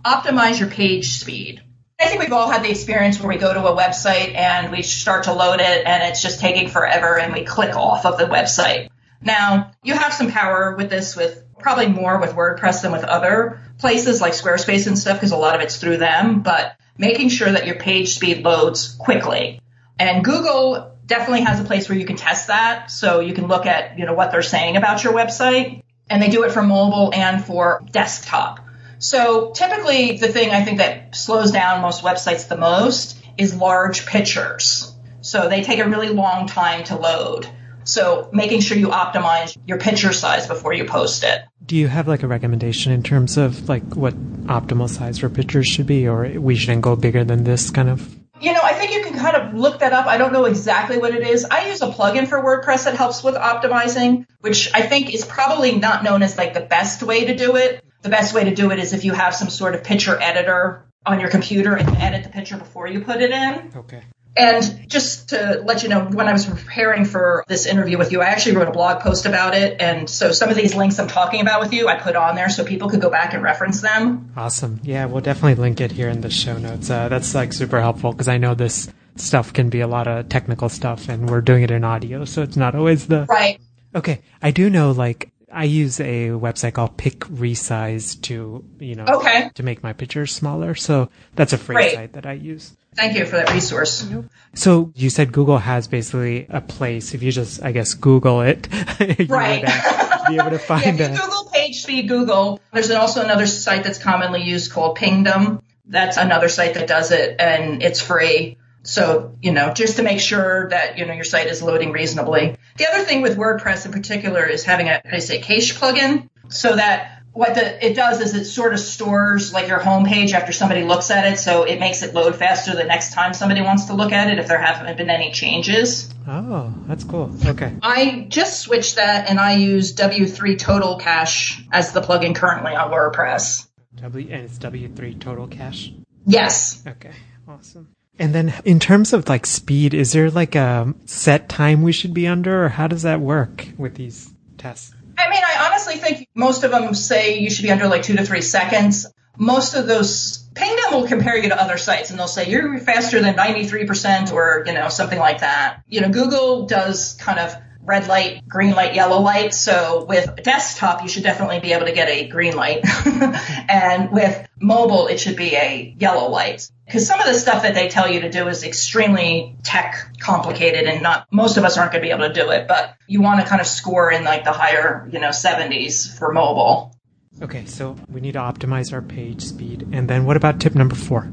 Optimize 0.03 0.59
your 0.59 0.69
page 0.69 1.17
speed. 1.19 1.61
I 1.99 2.07
think 2.07 2.21
we've 2.21 2.33
all 2.33 2.49
had 2.49 2.63
the 2.63 2.69
experience 2.69 3.19
where 3.19 3.29
we 3.29 3.37
go 3.37 3.53
to 3.53 3.65
a 3.65 3.75
website 3.75 4.35
and 4.35 4.71
we 4.71 4.83
start 4.83 5.23
to 5.23 5.33
load 5.33 5.59
it 5.59 5.85
and 5.85 6.03
it's 6.03 6.21
just 6.21 6.39
taking 6.39 6.69
forever 6.69 7.17
and 7.19 7.33
we 7.33 7.43
click 7.43 7.75
off 7.75 8.05
of 8.05 8.17
the 8.17 8.25
website. 8.25 8.89
Now, 9.21 9.71
you 9.83 9.95
have 9.95 10.13
some 10.13 10.31
power 10.31 10.75
with 10.75 10.89
this 10.89 11.15
with 11.15 11.43
probably 11.59 11.87
more 11.87 12.19
with 12.19 12.33
WordPress 12.33 12.83
than 12.83 12.91
with 12.91 13.03
other 13.03 13.59
places 13.79 14.21
like 14.21 14.33
Squarespace 14.33 14.85
and 14.87 14.97
stuff 14.97 15.17
because 15.17 15.31
a 15.31 15.37
lot 15.37 15.55
of 15.55 15.61
it's 15.61 15.77
through 15.77 15.97
them, 15.97 16.41
but 16.41 16.77
making 16.97 17.29
sure 17.29 17.51
that 17.51 17.65
your 17.65 17.75
page 17.75 18.15
speed 18.15 18.43
loads 18.43 18.95
quickly. 18.99 19.59
And 19.99 20.23
Google 20.23 20.95
definitely 21.05 21.41
has 21.41 21.59
a 21.59 21.63
place 21.63 21.89
where 21.89 21.97
you 21.97 22.05
can 22.05 22.17
test 22.17 22.47
that. 22.47 22.91
So 22.91 23.19
you 23.19 23.33
can 23.33 23.47
look 23.47 23.65
at, 23.65 23.97
you 23.97 24.05
know, 24.05 24.13
what 24.13 24.31
they're 24.31 24.41
saying 24.41 24.77
about 24.77 25.03
your 25.03 25.13
website 25.13 25.83
and 26.09 26.21
they 26.21 26.29
do 26.29 26.43
it 26.43 26.51
for 26.51 26.61
mobile 26.61 27.11
and 27.13 27.43
for 27.43 27.83
desktop. 27.91 28.59
So 28.99 29.51
typically 29.51 30.17
the 30.17 30.27
thing 30.27 30.51
I 30.51 30.63
think 30.63 30.79
that 30.79 31.15
slows 31.15 31.51
down 31.51 31.81
most 31.81 32.03
websites 32.03 32.47
the 32.47 32.57
most 32.57 33.21
is 33.37 33.55
large 33.55 34.05
pictures. 34.05 34.93
So 35.21 35.49
they 35.49 35.63
take 35.63 35.79
a 35.79 35.87
really 35.87 36.09
long 36.09 36.47
time 36.47 36.83
to 36.85 36.97
load. 36.97 37.47
So 37.83 38.29
making 38.33 38.61
sure 38.61 38.77
you 38.77 38.89
optimize 38.89 39.57
your 39.65 39.77
picture 39.77 40.11
size 40.11 40.47
before 40.47 40.73
you 40.73 40.85
post 40.85 41.23
it. 41.23 41.41
Do 41.65 41.75
you 41.75 41.87
have 41.87 42.07
like 42.07 42.23
a 42.23 42.27
recommendation 42.27 42.91
in 42.91 43.03
terms 43.03 43.37
of 43.37 43.69
like 43.69 43.95
what 43.95 44.13
optimal 44.45 44.89
size 44.89 45.19
for 45.19 45.29
pictures 45.29 45.67
should 45.67 45.85
be 45.85 46.07
or 46.07 46.39
we 46.39 46.55
shouldn't 46.55 46.81
go 46.81 46.95
bigger 46.95 47.23
than 47.23 47.43
this 47.43 47.69
kind 47.69 47.89
of? 47.89 48.17
You 48.39 48.53
know, 48.53 48.59
I 48.61 48.73
think 48.73 48.93
you 48.93 49.03
can 49.03 49.17
kind 49.17 49.35
of 49.35 49.53
look 49.53 49.79
that 49.79 49.93
up. 49.93 50.05
I 50.05 50.17
don't 50.17 50.31
know 50.31 50.45
exactly 50.45 50.97
what 50.97 51.13
it 51.13 51.27
is. 51.27 51.45
I 51.45 51.69
use 51.69 51.81
a 51.81 51.87
plugin 51.87 52.27
for 52.27 52.41
WordPress 52.43 52.85
that 52.85 52.95
helps 52.95 53.23
with 53.23 53.35
optimizing, 53.35 54.25
which 54.41 54.69
I 54.73 54.81
think 54.83 55.13
is 55.13 55.25
probably 55.25 55.77
not 55.77 56.03
known 56.03 56.21
as 56.21 56.37
like 56.37 56.53
the 56.53 56.61
best 56.61 57.01
way 57.03 57.25
to 57.25 57.35
do 57.35 57.55
it. 57.55 57.83
The 58.03 58.09
best 58.09 58.33
way 58.33 58.43
to 58.43 58.53
do 58.53 58.71
it 58.71 58.79
is 58.79 58.93
if 58.93 59.05
you 59.05 59.13
have 59.13 59.35
some 59.35 59.49
sort 59.49 59.73
of 59.75 59.83
picture 59.83 60.17
editor 60.21 60.85
on 61.05 61.19
your 61.19 61.29
computer 61.29 61.75
and 61.75 61.89
you 61.89 61.95
edit 61.95 62.23
the 62.23 62.29
picture 62.29 62.57
before 62.57 62.87
you 62.87 63.01
put 63.01 63.21
it 63.21 63.31
in. 63.31 63.71
Okay. 63.75 64.03
And 64.37 64.87
just 64.87 65.29
to 65.29 65.63
let 65.65 65.83
you 65.83 65.89
know, 65.89 66.05
when 66.05 66.27
I 66.27 66.31
was 66.31 66.45
preparing 66.45 67.05
for 67.05 67.43
this 67.47 67.65
interview 67.65 67.97
with 67.97 68.11
you, 68.11 68.21
I 68.21 68.25
actually 68.25 68.55
wrote 68.55 68.67
a 68.67 68.71
blog 68.71 69.01
post 69.01 69.25
about 69.25 69.55
it. 69.55 69.81
And 69.81 70.07
so 70.09 70.31
some 70.31 70.49
of 70.49 70.55
these 70.55 70.75
links 70.75 70.99
I'm 70.99 71.07
talking 71.07 71.41
about 71.41 71.59
with 71.59 71.73
you, 71.73 71.87
I 71.87 71.95
put 71.95 72.15
on 72.15 72.35
there 72.35 72.49
so 72.49 72.63
people 72.63 72.89
could 72.89 73.01
go 73.01 73.09
back 73.09 73.33
and 73.33 73.41
reference 73.41 73.81
them. 73.81 74.31
Awesome. 74.37 74.79
Yeah, 74.83 75.05
we'll 75.05 75.21
definitely 75.21 75.55
link 75.55 75.81
it 75.81 75.91
here 75.91 76.09
in 76.09 76.21
the 76.21 76.29
show 76.29 76.57
notes. 76.57 76.89
Uh, 76.89 77.09
that's 77.09 77.33
like 77.33 77.51
super 77.51 77.81
helpful 77.81 78.11
because 78.11 78.27
I 78.27 78.37
know 78.37 78.53
this 78.53 78.89
stuff 79.15 79.53
can 79.53 79.69
be 79.69 79.81
a 79.81 79.87
lot 79.87 80.07
of 80.07 80.29
technical 80.29 80.69
stuff 80.69 81.09
and 81.09 81.29
we're 81.29 81.41
doing 81.41 81.63
it 81.63 81.71
in 81.71 81.83
audio. 81.83 82.23
So 82.25 82.43
it's 82.43 82.57
not 82.57 82.75
always 82.75 83.07
the. 83.07 83.25
Right. 83.25 83.59
Okay. 83.95 84.21
I 84.41 84.51
do 84.51 84.69
know 84.69 84.91
like 84.91 85.31
I 85.51 85.63
use 85.63 85.99
a 85.99 86.29
website 86.29 86.73
called 86.73 86.97
PicResize 86.97 88.21
to, 88.23 88.63
you 88.79 88.95
know, 88.95 89.05
okay. 89.05 89.49
to 89.55 89.63
make 89.63 89.81
my 89.81 89.93
pictures 89.93 90.33
smaller. 90.33 90.75
So 90.75 91.09
that's 91.35 91.53
a 91.53 91.57
free 91.57 91.75
Great. 91.75 91.93
site 91.93 92.13
that 92.13 92.25
I 92.25 92.33
use. 92.33 92.75
Thank 92.97 93.15
you 93.15 93.25
for 93.25 93.35
that 93.35 93.53
resource. 93.53 94.09
So 94.55 94.91
you 94.95 95.11
said 95.11 95.31
Google 95.31 95.59
has 95.59 95.87
basically 95.87 96.47
a 96.49 96.61
place. 96.61 97.13
If 97.13 97.21
you 97.21 97.31
just, 97.31 97.63
I 97.63 97.71
guess, 97.71 97.93
Google 97.93 98.41
it, 98.41 98.67
you 99.19 99.27
right. 99.27 99.61
would 99.61 99.69
uh, 99.69 100.27
be 100.27 100.35
able 100.35 100.49
to 100.49 100.59
find 100.67 100.97
yeah, 100.97 101.11
you 101.11 101.19
Google 101.19 101.51
PageSpeed 101.53 102.07
Google. 102.07 102.59
There's 102.73 102.89
also 102.89 103.23
another 103.23 103.45
site 103.45 103.83
that's 103.83 103.99
commonly 103.99 104.41
used 104.41 104.71
called 104.71 104.95
Pingdom. 104.95 105.61
That's 105.85 106.17
another 106.17 106.49
site 106.49 106.73
that 106.73 106.87
does 106.87 107.11
it, 107.11 107.39
and 107.39 107.83
it's 107.83 108.01
free. 108.01 108.57
So, 108.81 109.35
you 109.41 109.51
know, 109.51 109.73
just 109.73 109.97
to 109.97 110.03
make 110.03 110.19
sure 110.19 110.69
that, 110.69 110.97
you 110.97 111.05
know, 111.05 111.13
your 111.13 111.23
site 111.23 111.47
is 111.47 111.61
loading 111.61 111.91
reasonably. 111.91 112.55
The 112.77 112.87
other 112.87 113.03
thing 113.03 113.21
with 113.21 113.37
WordPress 113.37 113.85
in 113.85 113.91
particular 113.91 114.43
is 114.45 114.63
having 114.63 114.87
a, 114.89 115.01
you 115.11 115.21
say, 115.21 115.39
cache 115.39 115.77
plugin 115.77 116.29
so 116.49 116.75
that 116.75 117.16
what 117.37 117.53
the, 117.53 117.85
it 117.85 117.93
does 117.93 118.19
is 118.19 118.33
it 118.33 118.45
sort 118.45 118.73
of 118.73 118.79
stores 118.79 119.53
like 119.53 119.67
your 119.67 119.77
homepage 119.77 120.31
after 120.33 120.51
somebody 120.51 120.83
looks 120.83 121.11
at 121.11 121.31
it. 121.31 121.37
So 121.37 121.65
it 121.65 121.79
makes 121.79 122.01
it 122.01 122.15
load 122.15 122.35
faster 122.35 122.75
the 122.75 122.83
next 122.83 123.13
time 123.13 123.35
somebody 123.35 123.61
wants 123.61 123.85
to 123.85 123.93
look 123.93 124.11
at 124.11 124.31
it 124.31 124.39
if 124.39 124.47
there 124.47 124.59
haven't 124.59 124.97
been 124.97 125.11
any 125.11 125.31
changes. 125.31 126.11
Oh, 126.27 126.73
that's 126.87 127.03
cool. 127.03 127.31
Okay. 127.45 127.75
I 127.83 128.25
just 128.27 128.61
switched 128.61 128.95
that 128.95 129.29
and 129.29 129.39
I 129.39 129.53
use 129.57 129.93
W3 129.93 130.57
Total 130.57 130.97
Cache 130.97 131.61
as 131.71 131.93
the 131.93 132.01
plugin 132.01 132.35
currently 132.35 132.75
on 132.75 132.89
WordPress. 132.89 133.67
W 133.97 134.27
and 134.31 134.45
it's 134.45 134.57
W3 134.57 135.21
Total 135.21 135.47
Cache. 135.47 135.93
Yes. 136.25 136.83
Okay. 136.87 137.13
Awesome. 137.47 137.87
And 138.17 138.33
then 138.33 138.51
in 138.65 138.79
terms 138.79 139.13
of 139.13 139.29
like 139.29 139.45
speed, 139.45 139.93
is 139.93 140.11
there 140.11 140.31
like 140.31 140.55
a 140.55 140.91
set 141.05 141.49
time 141.49 141.83
we 141.83 141.91
should 141.91 142.15
be 142.15 142.25
under 142.25 142.65
or 142.65 142.69
how 142.69 142.87
does 142.87 143.03
that 143.03 143.21
work 143.21 143.67
with 143.77 143.93
these 143.93 144.33
tests? 144.57 144.95
I 145.17 145.29
mean, 145.29 145.41
I 145.43 145.67
honestly 145.67 145.95
think 145.95 146.27
most 146.35 146.63
of 146.63 146.71
them 146.71 146.93
say 146.93 147.39
you 147.39 147.49
should 147.49 147.63
be 147.63 147.71
under 147.71 147.87
like 147.87 148.03
two 148.03 148.15
to 148.15 148.25
three 148.25 148.41
seconds. 148.41 149.07
Most 149.37 149.73
of 149.73 149.87
those, 149.87 150.47
Pingdom 150.55 150.93
will 150.93 151.07
compare 151.07 151.37
you 151.37 151.49
to 151.49 151.61
other 151.61 151.77
sites 151.77 152.09
and 152.09 152.19
they'll 152.19 152.27
say 152.27 152.49
you're 152.49 152.79
faster 152.79 153.21
than 153.21 153.35
93% 153.35 154.31
or, 154.31 154.63
you 154.65 154.73
know, 154.73 154.89
something 154.89 155.19
like 155.19 155.41
that. 155.41 155.83
You 155.87 156.01
know, 156.01 156.09
Google 156.09 156.65
does 156.65 157.13
kind 157.13 157.39
of 157.39 157.55
red 157.87 158.07
light, 158.07 158.47
green 158.47 158.73
light, 158.75 158.93
yellow 158.93 159.21
light. 159.21 159.53
So 159.53 160.03
with 160.03 160.43
desktop, 160.43 161.01
you 161.01 161.07
should 161.07 161.23
definitely 161.23 161.61
be 161.61 161.71
able 161.71 161.85
to 161.85 161.93
get 161.93 162.09
a 162.09 162.27
green 162.27 162.55
light. 162.55 162.81
and 163.69 164.11
with 164.11 164.47
mobile, 164.59 165.07
it 165.07 165.19
should 165.19 165.37
be 165.37 165.55
a 165.55 165.95
yellow 165.97 166.29
light. 166.29 166.69
Because 166.85 167.07
some 167.07 167.19
of 167.19 167.25
the 167.25 167.33
stuff 167.33 167.63
that 167.63 167.73
they 167.73 167.87
tell 167.87 168.11
you 168.11 168.21
to 168.21 168.29
do 168.29 168.47
is 168.49 168.63
extremely 168.63 169.55
tech 169.63 170.17
complicated 170.19 170.83
and 170.83 171.01
not, 171.01 171.27
most 171.31 171.55
of 171.55 171.63
us 171.63 171.77
aren't 171.77 171.93
going 171.93 172.01
to 172.01 172.07
be 172.07 172.11
able 172.11 172.27
to 172.27 172.33
do 172.33 172.51
it, 172.51 172.67
but 172.67 172.95
you 173.07 173.21
want 173.21 173.39
to 173.39 173.47
kind 173.47 173.61
of 173.61 173.67
score 173.67 174.11
in 174.11 174.25
like 174.25 174.43
the 174.43 174.51
higher, 174.51 175.09
you 175.11 175.19
know, 175.19 175.29
70s 175.29 176.17
for 176.17 176.33
mobile. 176.33 176.93
Okay, 177.41 177.65
so 177.65 177.95
we 178.09 178.19
need 178.19 178.33
to 178.33 178.39
optimize 178.39 178.91
our 178.91 179.01
page 179.01 179.41
speed. 179.43 179.87
And 179.93 180.09
then 180.09 180.25
what 180.25 180.35
about 180.35 180.59
tip 180.59 180.75
number 180.75 180.95
four? 180.95 181.31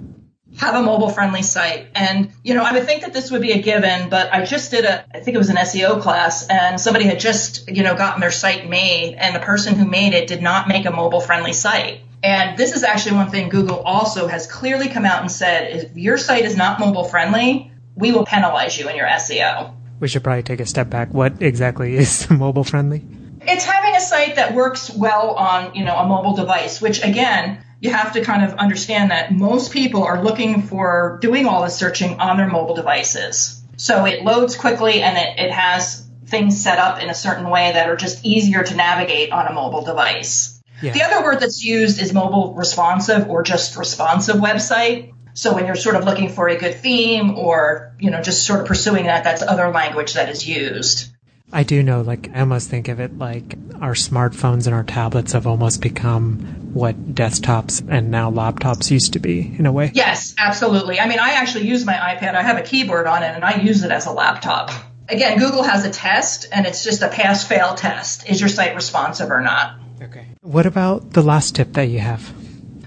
Have 0.65 0.75
a 0.75 0.83
mobile 0.83 1.09
friendly 1.09 1.43
site. 1.43 1.89
And, 1.95 2.33
you 2.43 2.55
know, 2.55 2.63
I 2.63 2.73
would 2.73 2.85
think 2.85 3.03
that 3.03 3.13
this 3.13 3.31
would 3.31 3.43
be 3.43 3.53
a 3.53 3.63
given, 3.63 4.09
but 4.09 4.33
I 4.33 4.45
just 4.45 4.71
did 4.71 4.85
a, 4.85 5.05
I 5.15 5.21
think 5.21 5.35
it 5.35 5.39
was 5.39 5.51
an 5.51 5.57
SEO 5.57 6.01
class 6.01 6.47
and 6.49 6.81
somebody 6.81 7.05
had 7.05 7.21
just, 7.21 7.69
you 7.69 7.83
know, 7.83 7.95
gotten 7.95 8.21
their 8.21 8.31
site 8.31 8.69
made 8.69 9.15
and 9.15 9.35
the 9.35 9.41
person 9.41 9.75
who 9.75 9.87
made 9.87 10.15
it 10.15 10.27
did 10.27 10.43
not 10.43 10.69
make 10.69 10.87
a 10.87 10.91
mobile 10.91 11.21
friendly 11.21 11.53
site. 11.53 12.01
And 12.23 12.57
this 12.57 12.75
is 12.75 12.83
actually 12.83 13.17
one 13.17 13.31
thing 13.31 13.51
Google 13.51 13.81
also 13.81 14.27
has 14.27 14.47
clearly 14.47 14.89
come 14.89 15.05
out 15.05 15.21
and 15.21 15.31
said, 15.31 15.85
if 15.85 15.97
your 15.97 16.17
site 16.17 16.47
is 16.47 16.57
not 16.57 16.81
mobile 16.81 17.05
friendly, 17.05 17.71
we 17.95 18.13
will 18.13 18.25
penalize 18.25 18.79
you 18.79 18.89
in 18.89 18.97
your 18.97 19.07
SEO. 19.07 19.75
We 20.01 20.09
should 20.09 20.25
probably 20.25 20.43
take 20.43 20.61
a 20.61 20.67
step 20.67 20.89
back. 20.89 21.13
What 21.13 21.43
exactly 21.43 21.97
is 21.97 22.29
mobile 22.31 22.65
friendly? 22.65 23.05
It's 23.43 23.67
having 23.67 23.95
a 23.95 24.01
site 24.01 24.37
that 24.37 24.55
works 24.55 24.91
well 24.91 25.33
on, 25.33 25.75
you 25.75 25.85
know, 25.85 25.97
a 25.97 26.07
mobile 26.07 26.35
device, 26.35 26.81
which 26.81 27.05
again, 27.05 27.63
you 27.85 27.91
have 27.91 28.15
to 28.15 28.25
kind 28.25 28.43
of 28.43 28.55
understand 28.55 29.11
that 29.11 29.31
most 29.31 29.71
people 29.71 30.05
are 30.05 30.23
looking 30.23 30.63
for 30.63 31.19
doing 31.21 31.47
all 31.47 31.61
the 31.61 31.69
searching 31.69 32.19
on 32.19 32.39
their 32.39 32.49
mobile 32.49 32.75
devices. 32.75 33.61
So 33.77 34.07
it 34.07 34.25
loads 34.25 34.57
quickly 34.57 35.03
and 35.03 35.19
it, 35.19 35.45
it 35.45 35.51
has 35.51 36.09
things 36.25 36.59
set 36.59 36.79
up 36.79 37.03
in 37.03 37.11
a 37.11 37.15
certain 37.15 37.51
way 37.51 37.73
that 37.73 37.91
are 37.91 37.97
just 37.97 38.25
easier 38.25 38.63
to 38.63 38.75
navigate 38.75 39.33
on 39.33 39.47
a 39.47 39.53
mobile 39.53 39.85
device. 39.85 40.63
Yeah. 40.81 40.95
The 40.95 41.03
other 41.03 41.23
word 41.23 41.41
that's 41.41 41.63
used 41.63 42.01
is 42.01 42.15
mobile 42.15 42.55
responsive 42.55 43.29
or 43.29 43.43
just 43.43 43.77
responsive 43.77 44.37
website. 44.37 45.13
So 45.35 45.53
when 45.53 45.67
you're 45.67 45.77
sort 45.77 45.97
of 45.97 46.05
looking 46.05 46.31
for 46.31 46.49
a 46.49 46.57
good 46.57 46.77
theme 46.77 47.37
or, 47.37 47.95
you 48.01 48.11
know, 48.11 48.23
just 48.23 48.47
sort 48.47 48.61
of 48.61 48.67
pursuing 48.67 49.07
that, 49.07 49.25
that's 49.25 49.43
other 49.43 49.69
language 49.69 50.15
that 50.15 50.31
is 50.31 50.49
used. 50.49 51.14
I 51.55 51.63
do 51.63 51.85
know, 51.85 52.01
like, 52.01 52.31
I 52.35 52.41
almost 52.41 52.69
think 52.69 52.89
of 52.89 52.99
it 52.99 53.17
like 53.17 53.55
our 53.81 53.95
smartphones 53.95 54.67
and 54.67 54.75
our 54.75 54.83
tablets 54.83 55.35
have 55.35 55.47
almost 55.47 55.81
become 55.81 56.39
what 56.75 57.15
desktops 57.15 57.87
and 57.89 58.11
now 58.11 58.33
laptops 58.33 58.91
used 58.91 59.13
to 59.13 59.21
be 59.21 59.55
in 59.57 59.65
a 59.65 59.71
way. 59.71 59.93
Yes, 59.95 60.35
absolutely. 60.37 60.99
I 60.99 61.07
mean, 61.07 61.21
I 61.21 61.35
actually 61.35 61.69
use 61.69 61.87
my 61.87 61.93
iPad. 61.93 62.35
I 62.35 62.43
have 62.43 62.59
a 62.59 62.63
keyboard 62.63 63.07
on 63.07 63.23
it 63.23 63.37
and 63.37 63.45
I 63.45 63.61
use 63.61 63.85
it 63.85 63.93
as 63.93 64.07
a 64.07 64.11
laptop. 64.11 64.73
Again, 65.09 65.39
Google 65.39 65.63
has 65.63 65.85
a 65.85 65.91
test 65.91 66.47
and 66.51 66.67
it's 66.67 66.83
just 66.83 67.03
a 67.03 67.09
pass 67.09 67.47
fail 67.47 67.75
test. 67.75 68.29
Is 68.29 68.41
your 68.41 68.49
site 68.49 68.75
responsive 68.75 69.31
or 69.31 69.41
not? 69.41 69.79
Okay. 70.03 70.27
What 70.41 70.67
about 70.67 71.13
the 71.13 71.23
last 71.23 71.55
tip 71.55 71.75
that 71.75 71.85
you 71.85 72.01
have? 72.01 72.35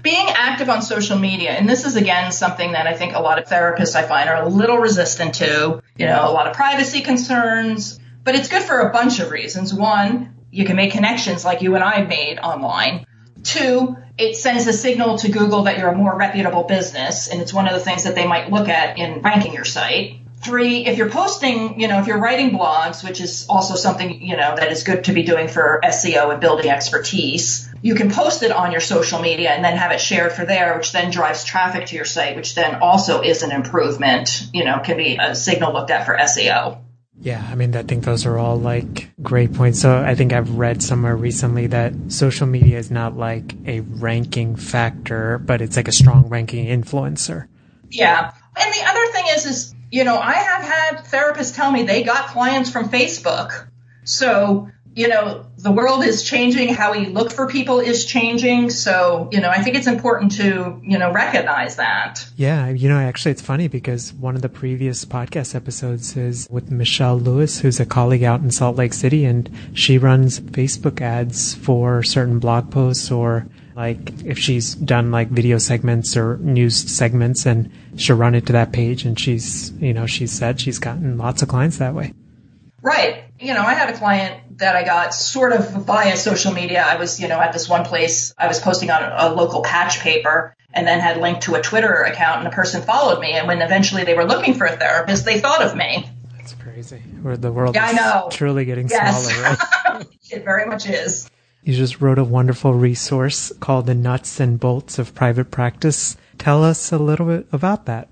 being 0.00 0.28
active 0.28 0.70
on 0.70 0.80
social 0.80 1.18
media, 1.18 1.50
and 1.50 1.68
this 1.68 1.84
is 1.84 1.96
again 1.96 2.32
something 2.32 2.72
that 2.72 2.86
I 2.86 2.94
think 2.94 3.14
a 3.14 3.20
lot 3.20 3.38
of 3.38 3.46
therapists 3.46 3.94
I 3.94 4.06
find 4.06 4.28
are 4.28 4.42
a 4.42 4.48
little 4.48 4.78
resistant 4.78 5.34
to, 5.34 5.82
you 5.96 6.06
know, 6.06 6.30
a 6.30 6.32
lot 6.32 6.46
of 6.46 6.54
privacy 6.54 7.00
concerns, 7.00 7.98
but 8.28 8.34
it's 8.34 8.48
good 8.50 8.62
for 8.62 8.80
a 8.80 8.92
bunch 8.92 9.20
of 9.20 9.30
reasons. 9.30 9.72
One, 9.72 10.34
you 10.50 10.66
can 10.66 10.76
make 10.76 10.92
connections 10.92 11.46
like 11.46 11.62
you 11.62 11.74
and 11.76 11.82
I 11.82 12.02
made 12.02 12.38
online. 12.38 13.06
Two, 13.42 13.96
it 14.18 14.36
sends 14.36 14.66
a 14.66 14.72
signal 14.74 15.16
to 15.16 15.30
Google 15.30 15.62
that 15.62 15.78
you're 15.78 15.88
a 15.88 15.96
more 15.96 16.14
reputable 16.14 16.64
business, 16.64 17.28
and 17.28 17.40
it's 17.40 17.54
one 17.54 17.66
of 17.66 17.72
the 17.72 17.80
things 17.80 18.04
that 18.04 18.14
they 18.14 18.26
might 18.26 18.52
look 18.52 18.68
at 18.68 18.98
in 18.98 19.22
ranking 19.22 19.54
your 19.54 19.64
site. 19.64 20.20
Three, 20.42 20.84
if 20.84 20.98
you're 20.98 21.08
posting, 21.08 21.80
you 21.80 21.88
know, 21.88 22.00
if 22.00 22.06
you're 22.06 22.18
writing 22.18 22.50
blogs, 22.50 23.02
which 23.02 23.22
is 23.22 23.46
also 23.48 23.76
something, 23.76 24.20
you 24.20 24.36
know, 24.36 24.54
that 24.54 24.70
is 24.70 24.82
good 24.82 25.04
to 25.04 25.14
be 25.14 25.22
doing 25.22 25.48
for 25.48 25.80
SEO 25.82 26.30
and 26.30 26.38
building 26.38 26.68
expertise, 26.68 27.66
you 27.80 27.94
can 27.94 28.10
post 28.10 28.42
it 28.42 28.52
on 28.52 28.72
your 28.72 28.82
social 28.82 29.22
media 29.22 29.52
and 29.52 29.64
then 29.64 29.78
have 29.78 29.90
it 29.90 30.02
shared 30.02 30.32
for 30.32 30.44
there, 30.44 30.76
which 30.76 30.92
then 30.92 31.10
drives 31.10 31.44
traffic 31.44 31.86
to 31.86 31.96
your 31.96 32.04
site, 32.04 32.36
which 32.36 32.54
then 32.54 32.74
also 32.82 33.22
is 33.22 33.42
an 33.42 33.52
improvement, 33.52 34.42
you 34.52 34.66
know, 34.66 34.80
can 34.80 34.98
be 34.98 35.16
a 35.18 35.34
signal 35.34 35.72
looked 35.72 35.90
at 35.90 36.04
for 36.04 36.14
SEO. 36.14 36.82
Yeah, 37.20 37.44
I 37.50 37.56
mean, 37.56 37.74
I 37.74 37.82
think 37.82 38.04
those 38.04 38.26
are 38.26 38.38
all 38.38 38.56
like 38.56 39.10
great 39.20 39.52
points. 39.52 39.80
So 39.80 39.96
I 39.96 40.14
think 40.14 40.32
I've 40.32 40.50
read 40.56 40.82
somewhere 40.82 41.16
recently 41.16 41.66
that 41.68 41.92
social 42.08 42.46
media 42.46 42.78
is 42.78 42.90
not 42.90 43.16
like 43.16 43.54
a 43.66 43.80
ranking 43.80 44.54
factor, 44.54 45.38
but 45.38 45.60
it's 45.60 45.76
like 45.76 45.88
a 45.88 45.92
strong 45.92 46.28
ranking 46.28 46.66
influencer. 46.66 47.48
Yeah. 47.90 48.32
And 48.56 48.74
the 48.74 48.84
other 48.86 49.12
thing 49.12 49.24
is, 49.30 49.46
is, 49.46 49.74
you 49.90 50.04
know, 50.04 50.18
I 50.18 50.34
have 50.34 50.62
had 50.62 51.04
therapists 51.06 51.56
tell 51.56 51.70
me 51.72 51.82
they 51.82 52.04
got 52.04 52.28
clients 52.28 52.70
from 52.70 52.88
Facebook. 52.88 53.68
So 54.04 54.68
you 54.98 55.06
know, 55.06 55.46
the 55.58 55.72
world 55.72 56.04
is 56.04 56.22
changing. 56.22 56.72
How 56.72 56.92
we 56.92 57.06
look 57.06 57.32
for 57.32 57.48
people 57.48 57.80
is 57.80 58.04
changing. 58.04 58.70
So, 58.70 59.28
you 59.32 59.40
know, 59.40 59.50
I 59.50 59.62
think 59.62 59.76
it's 59.76 59.88
important 59.88 60.32
to, 60.32 60.80
you 60.82 60.98
know, 60.98 61.12
recognize 61.12 61.76
that. 61.76 62.26
Yeah. 62.36 62.68
You 62.68 62.88
know, 62.88 62.98
actually, 62.98 63.32
it's 63.32 63.42
funny 63.42 63.66
because 63.66 64.12
one 64.12 64.36
of 64.36 64.42
the 64.42 64.48
previous 64.48 65.04
podcast 65.04 65.54
episodes 65.54 66.16
is 66.16 66.46
with 66.48 66.70
Michelle 66.70 67.18
Lewis, 67.18 67.58
who's 67.58 67.80
a 67.80 67.86
colleague 67.86 68.22
out 68.22 68.40
in 68.40 68.50
Salt 68.52 68.76
Lake 68.76 68.92
City, 68.92 69.24
and 69.24 69.50
she 69.74 69.98
runs 69.98 70.38
Facebook 70.38 71.00
ads 71.00 71.54
for 71.54 72.02
certain 72.04 72.38
blog 72.38 72.70
posts 72.70 73.10
or 73.10 73.46
like 73.74 74.24
if 74.24 74.38
she's 74.38 74.74
done 74.74 75.10
like 75.12 75.28
video 75.28 75.58
segments 75.58 76.16
or 76.16 76.36
news 76.38 76.76
segments 76.76 77.46
and 77.46 77.70
she'll 77.96 78.16
run 78.16 78.34
it 78.34 78.46
to 78.46 78.52
that 78.52 78.72
page 78.72 79.04
and 79.04 79.18
she's, 79.18 79.70
you 79.72 79.94
know, 79.94 80.06
she 80.06 80.26
said 80.26 80.60
she's 80.60 80.78
gotten 80.78 81.16
lots 81.16 81.42
of 81.42 81.48
clients 81.48 81.78
that 81.78 81.94
way. 81.94 82.12
Right. 82.82 83.24
You 83.40 83.54
know, 83.54 83.62
I 83.62 83.74
had 83.74 83.90
a 83.90 83.96
client 83.96 84.58
that 84.58 84.74
I 84.74 84.84
got 84.84 85.14
sort 85.14 85.52
of 85.52 85.70
via 85.84 86.16
social 86.16 86.52
media. 86.52 86.84
I 86.84 86.96
was, 86.96 87.20
you 87.20 87.28
know, 87.28 87.40
at 87.40 87.52
this 87.52 87.68
one 87.68 87.84
place, 87.84 88.34
I 88.36 88.48
was 88.48 88.58
posting 88.58 88.90
on 88.90 89.02
a, 89.02 89.32
local 89.32 89.62
patch 89.62 90.00
paper 90.00 90.56
and 90.72 90.86
then 90.86 91.00
had 91.00 91.18
linked 91.18 91.42
to 91.42 91.54
a 91.54 91.62
Twitter 91.62 92.02
account 92.02 92.38
and 92.38 92.48
a 92.48 92.50
person 92.50 92.82
followed 92.82 93.20
me. 93.20 93.32
And 93.32 93.46
when 93.46 93.62
eventually 93.62 94.04
they 94.04 94.14
were 94.14 94.24
looking 94.24 94.54
for 94.54 94.66
a 94.66 94.76
therapist, 94.76 95.24
they 95.24 95.38
thought 95.38 95.62
of 95.62 95.76
me. 95.76 96.10
That's 96.36 96.54
crazy. 96.54 96.98
Where 97.22 97.36
the 97.36 97.52
world 97.52 97.74
yeah, 97.74 97.90
is 97.90 97.98
I 97.98 98.02
know. 98.02 98.28
truly 98.30 98.64
getting 98.64 98.88
yes. 98.88 99.26
smaller, 99.26 99.56
right? 99.94 100.06
it 100.30 100.44
very 100.44 100.66
much 100.66 100.88
is. 100.88 101.30
You 101.62 101.74
just 101.74 102.00
wrote 102.00 102.18
a 102.18 102.24
wonderful 102.24 102.72
resource 102.74 103.52
called 103.60 103.86
The 103.86 103.94
Nuts 103.94 104.40
and 104.40 104.58
Bolts 104.58 104.98
of 104.98 105.14
Private 105.14 105.50
Practice. 105.50 106.16
Tell 106.38 106.64
us 106.64 106.92
a 106.92 106.98
little 106.98 107.26
bit 107.26 107.46
about 107.52 107.86
that. 107.86 108.08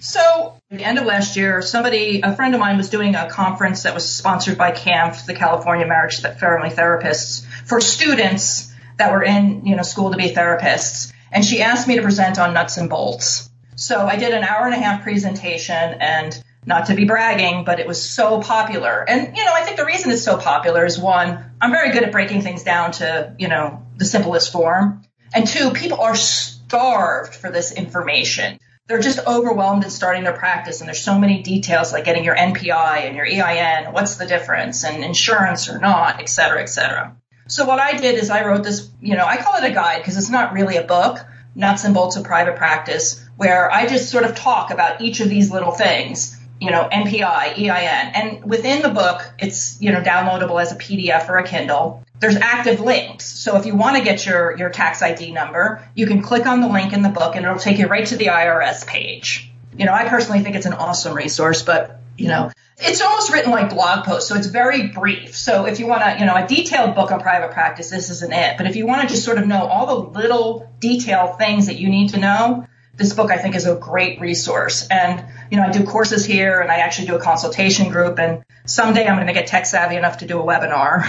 So, 0.00 0.60
the 0.76 0.84
end 0.84 0.98
of 0.98 1.04
last 1.04 1.36
year, 1.36 1.62
somebody, 1.62 2.20
a 2.22 2.34
friend 2.34 2.54
of 2.54 2.60
mine, 2.60 2.76
was 2.76 2.90
doing 2.90 3.14
a 3.14 3.28
conference 3.28 3.84
that 3.84 3.94
was 3.94 4.08
sponsored 4.08 4.58
by 4.58 4.72
CAMF, 4.72 5.26
the 5.26 5.34
California 5.34 5.86
Marriage 5.86 6.20
Family 6.20 6.70
Therapists, 6.70 7.44
for 7.66 7.80
students 7.80 8.72
that 8.96 9.12
were 9.12 9.22
in, 9.22 9.66
you 9.66 9.76
know, 9.76 9.82
school 9.82 10.10
to 10.10 10.16
be 10.16 10.30
therapists. 10.30 11.12
And 11.32 11.44
she 11.44 11.62
asked 11.62 11.88
me 11.88 11.96
to 11.96 12.02
present 12.02 12.38
on 12.38 12.54
nuts 12.54 12.76
and 12.76 12.88
bolts. 12.88 13.50
So 13.76 14.06
I 14.06 14.16
did 14.16 14.32
an 14.32 14.44
hour 14.44 14.66
and 14.66 14.74
a 14.74 14.78
half 14.78 15.02
presentation 15.02 15.74
and 15.74 16.42
not 16.64 16.86
to 16.86 16.94
be 16.94 17.04
bragging, 17.04 17.64
but 17.64 17.80
it 17.80 17.86
was 17.86 18.08
so 18.08 18.40
popular. 18.40 19.04
And, 19.06 19.36
you 19.36 19.44
know, 19.44 19.52
I 19.52 19.62
think 19.62 19.76
the 19.76 19.84
reason 19.84 20.10
it's 20.10 20.22
so 20.22 20.38
popular 20.38 20.84
is 20.84 20.98
one, 20.98 21.44
I'm 21.60 21.72
very 21.72 21.92
good 21.92 22.04
at 22.04 22.12
breaking 22.12 22.42
things 22.42 22.62
down 22.62 22.92
to, 22.92 23.34
you 23.38 23.48
know, 23.48 23.82
the 23.96 24.04
simplest 24.04 24.52
form. 24.52 25.02
And 25.34 25.46
two, 25.46 25.70
people 25.72 26.00
are 26.00 26.14
starved 26.14 27.34
for 27.34 27.50
this 27.50 27.72
information 27.72 28.60
they're 28.86 29.00
just 29.00 29.18
overwhelmed 29.26 29.82
in 29.84 29.90
starting 29.90 30.24
their 30.24 30.36
practice 30.36 30.80
and 30.80 30.88
there's 30.88 31.02
so 31.02 31.18
many 31.18 31.42
details 31.42 31.92
like 31.92 32.04
getting 32.04 32.24
your 32.24 32.36
NPI 32.36 33.06
and 33.06 33.16
your 33.16 33.26
EIN, 33.26 33.92
what's 33.92 34.16
the 34.16 34.26
difference 34.26 34.84
and 34.84 35.02
insurance 35.02 35.68
or 35.70 35.78
not, 35.78 36.20
et 36.20 36.28
cetera, 36.28 36.60
et 36.60 36.66
cetera. 36.66 37.16
So 37.48 37.66
what 37.66 37.78
I 37.78 37.96
did 37.96 38.16
is 38.16 38.30
I 38.30 38.44
wrote 38.44 38.62
this, 38.62 38.90
you 39.00 39.16
know, 39.16 39.24
I 39.24 39.38
call 39.38 39.56
it 39.56 39.64
a 39.64 39.72
guide 39.72 39.98
because 39.98 40.16
it's 40.16 40.30
not 40.30 40.52
really 40.52 40.76
a 40.76 40.82
book, 40.82 41.18
nuts 41.54 41.84
and 41.84 41.94
bolts 41.94 42.16
of 42.16 42.24
private 42.24 42.56
practice, 42.56 43.24
where 43.36 43.70
I 43.70 43.86
just 43.86 44.10
sort 44.10 44.24
of 44.24 44.34
talk 44.34 44.70
about 44.70 45.00
each 45.00 45.20
of 45.20 45.28
these 45.28 45.50
little 45.50 45.72
things, 45.72 46.38
you 46.60 46.70
know, 46.70 46.88
NPI, 46.90 47.58
EIN. 47.58 48.12
And 48.14 48.44
within 48.44 48.82
the 48.82 48.88
book, 48.88 49.22
it's, 49.38 49.80
you 49.80 49.92
know, 49.92 50.00
downloadable 50.00 50.60
as 50.60 50.72
a 50.72 50.76
PDF 50.76 51.28
or 51.28 51.38
a 51.38 51.44
Kindle 51.46 52.04
there's 52.20 52.36
active 52.36 52.80
links. 52.80 53.26
So 53.26 53.56
if 53.58 53.66
you 53.66 53.74
want 53.74 53.96
to 53.96 54.02
get 54.02 54.24
your, 54.24 54.56
your 54.56 54.70
tax 54.70 55.02
ID 55.02 55.32
number, 55.32 55.86
you 55.94 56.06
can 56.06 56.22
click 56.22 56.46
on 56.46 56.60
the 56.60 56.68
link 56.68 56.92
in 56.92 57.02
the 57.02 57.08
book 57.10 57.36
and 57.36 57.44
it'll 57.44 57.58
take 57.58 57.78
you 57.78 57.86
right 57.86 58.06
to 58.06 58.16
the 58.16 58.26
IRS 58.26 58.86
page. 58.86 59.50
You 59.76 59.84
know, 59.84 59.92
I 59.92 60.08
personally 60.08 60.40
think 60.40 60.56
it's 60.56 60.66
an 60.66 60.72
awesome 60.72 61.14
resource, 61.14 61.62
but 61.62 62.00
you 62.16 62.28
know, 62.28 62.50
it's 62.78 63.02
almost 63.02 63.32
written 63.32 63.50
like 63.50 63.70
blog 63.70 64.04
posts, 64.04 64.28
so 64.28 64.36
it's 64.36 64.46
very 64.46 64.88
brief. 64.88 65.36
So 65.36 65.66
if 65.66 65.80
you 65.80 65.86
want 65.86 66.02
to, 66.02 66.18
you 66.18 66.26
know, 66.26 66.34
a 66.34 66.46
detailed 66.46 66.94
book 66.94 67.10
on 67.12 67.20
private 67.20 67.50
practice, 67.50 67.90
this 67.90 68.08
isn't 68.08 68.32
it. 68.32 68.56
But 68.56 68.66
if 68.66 68.76
you 68.76 68.86
want 68.86 69.02
to 69.02 69.08
just 69.08 69.24
sort 69.24 69.38
of 69.38 69.46
know 69.46 69.66
all 69.66 69.86
the 69.86 70.18
little 70.18 70.72
detailed 70.80 71.38
things 71.38 71.66
that 71.66 71.76
you 71.76 71.88
need 71.88 72.10
to 72.10 72.20
know, 72.20 72.66
this 72.96 73.12
book 73.12 73.30
I 73.30 73.38
think 73.38 73.56
is 73.56 73.66
a 73.66 73.74
great 73.74 74.20
resource. 74.20 74.86
And, 74.88 75.24
you 75.50 75.56
know, 75.56 75.64
I 75.64 75.70
do 75.70 75.84
courses 75.84 76.24
here 76.24 76.60
and 76.60 76.70
I 76.70 76.76
actually 76.76 77.08
do 77.08 77.16
a 77.16 77.20
consultation 77.20 77.90
group 77.90 78.18
and 78.18 78.44
someday 78.66 79.06
I'm 79.06 79.16
going 79.16 79.26
to 79.26 79.32
get 79.32 79.46
tech 79.46 79.66
savvy 79.66 79.96
enough 79.96 80.18
to 80.18 80.26
do 80.26 80.40
a 80.40 80.44
webinar. 80.44 81.04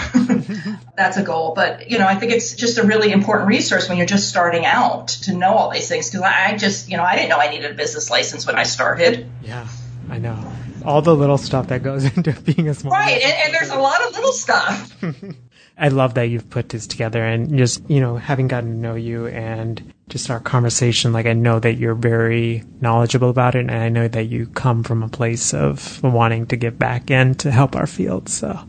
That's 0.96 1.16
a 1.16 1.22
goal. 1.22 1.52
But, 1.54 1.90
you 1.90 1.98
know, 1.98 2.06
I 2.06 2.16
think 2.16 2.32
it's 2.32 2.54
just 2.54 2.78
a 2.78 2.82
really 2.82 3.12
important 3.12 3.48
resource 3.48 3.88
when 3.88 3.98
you're 3.98 4.06
just 4.06 4.28
starting 4.28 4.64
out 4.64 5.08
to 5.08 5.34
know 5.34 5.54
all 5.54 5.70
these 5.70 5.88
things. 5.88 6.10
Cause 6.10 6.22
I 6.22 6.56
just, 6.56 6.88
you 6.88 6.96
know, 6.96 7.04
I 7.04 7.14
didn't 7.14 7.28
know 7.28 7.38
I 7.38 7.50
needed 7.50 7.70
a 7.70 7.74
business 7.74 8.10
license 8.10 8.46
when 8.46 8.56
I 8.56 8.64
started. 8.64 9.30
Yeah, 9.42 9.68
I 10.10 10.18
know. 10.18 10.52
All 10.84 11.02
the 11.02 11.14
little 11.14 11.38
stuff 11.38 11.68
that 11.68 11.82
goes 11.82 12.04
into 12.16 12.32
being 12.32 12.68
a 12.68 12.74
small 12.74 12.92
Right. 12.92 13.22
And, 13.22 13.32
and 13.32 13.54
there's 13.54 13.70
a 13.70 13.78
lot 13.78 14.04
of 14.06 14.12
little 14.12 14.32
stuff. 14.32 15.04
I 15.78 15.88
love 15.88 16.14
that 16.14 16.24
you've 16.24 16.48
put 16.48 16.70
this 16.70 16.86
together 16.86 17.22
and 17.22 17.58
just, 17.58 17.88
you 17.90 18.00
know, 18.00 18.16
having 18.16 18.48
gotten 18.48 18.72
to 18.72 18.78
know 18.78 18.94
you 18.94 19.26
and 19.26 19.92
just 20.08 20.30
our 20.30 20.40
conversation, 20.40 21.12
like 21.12 21.26
I 21.26 21.32
know 21.32 21.58
that 21.58 21.74
you're 21.74 21.94
very 21.94 22.62
knowledgeable 22.80 23.30
about 23.30 23.54
it 23.54 23.60
and 23.60 23.70
I 23.72 23.88
know 23.88 24.06
that 24.06 24.26
you 24.26 24.46
come 24.46 24.84
from 24.84 25.02
a 25.02 25.08
place 25.08 25.52
of 25.52 26.02
wanting 26.02 26.46
to 26.46 26.56
give 26.56 26.78
back 26.78 27.10
in 27.10 27.34
to 27.36 27.50
help 27.50 27.74
our 27.74 27.86
field. 27.86 28.28
So 28.28 28.68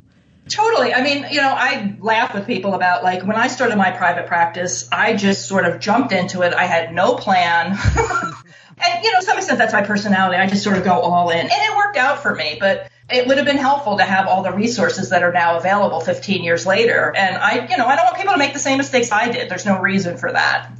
Totally. 0.50 0.94
I 0.94 1.04
mean, 1.04 1.26
you 1.32 1.42
know, 1.42 1.54
I 1.56 1.96
laugh 2.00 2.34
with 2.34 2.48
people 2.48 2.74
about 2.74 3.04
like 3.04 3.24
when 3.24 3.36
I 3.36 3.48
started 3.48 3.76
my 3.76 3.92
private 3.92 4.28
practice, 4.28 4.88
I 4.92 5.16
just 5.16 5.48
sort 5.48 5.66
of 5.66 5.80
jumped 5.80 6.14
into 6.14 6.42
it. 6.42 6.54
I 6.54 6.66
had 6.66 6.94
no 6.94 7.16
plan. 7.16 7.68
and, 8.78 9.04
you 9.04 9.12
know, 9.12 9.20
to 9.20 9.26
some 9.26 9.38
extent 9.38 9.60
that's 9.60 9.74
my 9.74 9.84
personality. 9.84 10.38
I 10.38 10.48
just 10.48 10.64
sort 10.64 10.78
of 10.78 10.84
go 10.84 10.94
all 10.94 11.30
in. 11.30 11.40
And 11.40 11.52
it 11.52 11.76
worked 11.76 11.98
out 11.98 12.22
for 12.22 12.34
me. 12.34 12.58
But 12.60 12.90
it 13.10 13.28
would 13.28 13.38
have 13.38 13.46
been 13.46 13.58
helpful 13.58 13.98
to 13.98 14.04
have 14.04 14.28
all 14.28 14.44
the 14.44 14.52
resources 14.52 15.10
that 15.10 15.24
are 15.24 15.32
now 15.32 15.58
available 15.58 16.00
15 16.00 16.44
years 16.44 16.66
later. 16.66 17.14
And 17.16 17.38
I, 17.38 17.68
you 17.70 17.78
know, 17.78 17.86
I 17.86 17.96
don't 17.96 18.06
want 18.06 18.18
people 18.18 18.34
to 18.34 18.40
make 18.40 18.54
the 18.54 18.60
same 18.60 18.78
mistakes 18.78 19.12
I 19.12 19.32
did. 19.32 19.50
There's 19.50 19.66
no 19.66 19.80
reason 19.80 20.18
for 20.18 20.32
that. 20.32 20.72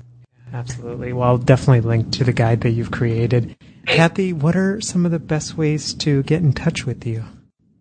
Absolutely. 0.54 1.12
Well, 1.14 1.30
I'll 1.30 1.38
definitely 1.38 1.82
link 1.82 2.12
to 2.14 2.24
the 2.24 2.34
guide 2.34 2.62
that 2.62 2.72
you've 2.72 2.90
created. 2.92 3.56
Kathy, 3.86 4.34
what 4.34 4.56
are 4.56 4.82
some 4.82 5.06
of 5.06 5.12
the 5.12 5.20
best 5.20 5.56
ways 5.58 5.94
to 5.96 6.24
get 6.24 6.42
in 6.42 6.54
touch 6.54 6.86
with 6.86 7.06
you? 7.06 7.26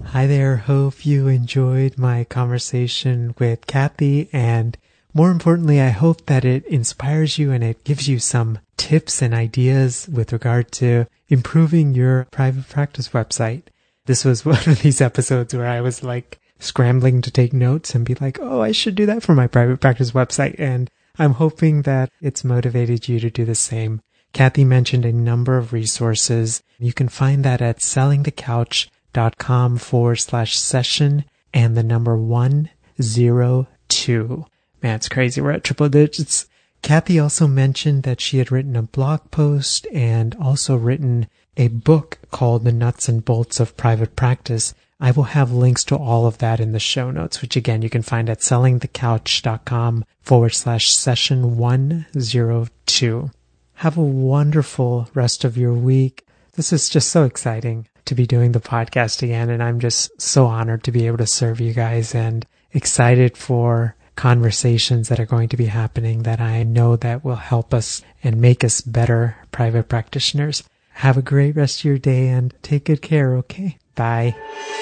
Hi 0.08 0.26
there. 0.26 0.56
Hope 0.56 1.06
you 1.06 1.28
enjoyed 1.28 1.98
my 1.98 2.24
conversation 2.24 3.34
with 3.38 3.66
Kathy 3.66 4.28
and 4.32 4.76
more 5.16 5.30
importantly, 5.30 5.80
I 5.80 5.88
hope 5.88 6.26
that 6.26 6.44
it 6.44 6.66
inspires 6.66 7.38
you 7.38 7.50
and 7.50 7.64
it 7.64 7.84
gives 7.84 8.06
you 8.06 8.18
some 8.18 8.58
tips 8.76 9.22
and 9.22 9.32
ideas 9.32 10.06
with 10.12 10.30
regard 10.30 10.70
to 10.72 11.06
improving 11.28 11.94
your 11.94 12.26
private 12.30 12.68
practice 12.68 13.08
website. 13.08 13.62
This 14.04 14.26
was 14.26 14.44
one 14.44 14.68
of 14.68 14.82
these 14.82 15.00
episodes 15.00 15.54
where 15.54 15.66
I 15.66 15.80
was 15.80 16.02
like 16.02 16.38
scrambling 16.58 17.22
to 17.22 17.30
take 17.30 17.54
notes 17.54 17.94
and 17.94 18.04
be 18.04 18.14
like, 18.16 18.38
oh, 18.42 18.60
I 18.60 18.72
should 18.72 18.94
do 18.94 19.06
that 19.06 19.22
for 19.22 19.34
my 19.34 19.46
private 19.46 19.80
practice 19.80 20.10
website. 20.10 20.56
And 20.58 20.90
I'm 21.18 21.32
hoping 21.32 21.80
that 21.82 22.10
it's 22.20 22.44
motivated 22.44 23.08
you 23.08 23.18
to 23.20 23.30
do 23.30 23.46
the 23.46 23.54
same. 23.54 24.02
Kathy 24.34 24.66
mentioned 24.66 25.06
a 25.06 25.14
number 25.14 25.56
of 25.56 25.72
resources. 25.72 26.62
You 26.78 26.92
can 26.92 27.08
find 27.08 27.42
that 27.42 27.62
at 27.62 27.78
sellingthecouch.com 27.78 29.78
forward 29.78 30.16
slash 30.16 30.58
session 30.58 31.24
and 31.54 31.74
the 31.74 31.82
number 31.82 32.18
102. 32.18 34.44
Man, 34.86 34.94
it's 34.94 35.08
crazy. 35.08 35.40
We're 35.40 35.50
at 35.50 35.64
triple 35.64 35.88
digits. 35.88 36.46
Kathy 36.80 37.18
also 37.18 37.48
mentioned 37.48 38.04
that 38.04 38.20
she 38.20 38.38
had 38.38 38.52
written 38.52 38.76
a 38.76 38.82
blog 38.82 39.32
post 39.32 39.84
and 39.92 40.32
also 40.36 40.76
written 40.76 41.26
a 41.56 41.66
book 41.66 42.20
called 42.30 42.62
The 42.62 42.70
Nuts 42.70 43.08
and 43.08 43.24
Bolts 43.24 43.58
of 43.58 43.76
Private 43.76 44.14
Practice. 44.14 44.74
I 45.00 45.10
will 45.10 45.24
have 45.24 45.50
links 45.50 45.82
to 45.86 45.96
all 45.96 46.24
of 46.24 46.38
that 46.38 46.60
in 46.60 46.70
the 46.70 46.78
show 46.78 47.10
notes, 47.10 47.42
which 47.42 47.56
again 47.56 47.82
you 47.82 47.90
can 47.90 48.02
find 48.02 48.30
at 48.30 48.38
sellingthecouch.com 48.38 50.04
forward 50.22 50.54
slash 50.54 50.94
session 50.94 51.56
102. 51.56 53.30
Have 53.74 53.98
a 53.98 54.02
wonderful 54.02 55.10
rest 55.14 55.42
of 55.42 55.56
your 55.56 55.74
week. 55.74 56.24
This 56.52 56.72
is 56.72 56.88
just 56.88 57.08
so 57.08 57.24
exciting 57.24 57.88
to 58.04 58.14
be 58.14 58.24
doing 58.24 58.52
the 58.52 58.60
podcast 58.60 59.24
again, 59.24 59.50
and 59.50 59.64
I'm 59.64 59.80
just 59.80 60.22
so 60.22 60.46
honored 60.46 60.84
to 60.84 60.92
be 60.92 61.08
able 61.08 61.18
to 61.18 61.26
serve 61.26 61.58
you 61.60 61.74
guys 61.74 62.14
and 62.14 62.46
excited 62.72 63.36
for 63.36 63.95
conversations 64.16 65.08
that 65.08 65.20
are 65.20 65.26
going 65.26 65.48
to 65.50 65.56
be 65.56 65.66
happening 65.66 66.24
that 66.24 66.40
I 66.40 66.62
know 66.62 66.96
that 66.96 67.24
will 67.24 67.36
help 67.36 67.72
us 67.72 68.02
and 68.24 68.40
make 68.40 68.64
us 68.64 68.80
better 68.80 69.36
private 69.52 69.88
practitioners. 69.88 70.64
Have 70.94 71.16
a 71.16 71.22
great 71.22 71.54
rest 71.54 71.80
of 71.80 71.84
your 71.84 71.98
day 71.98 72.28
and 72.28 72.52
take 72.62 72.86
good 72.86 73.02
care, 73.02 73.36
okay? 73.36 73.76
Bye. 73.94 74.34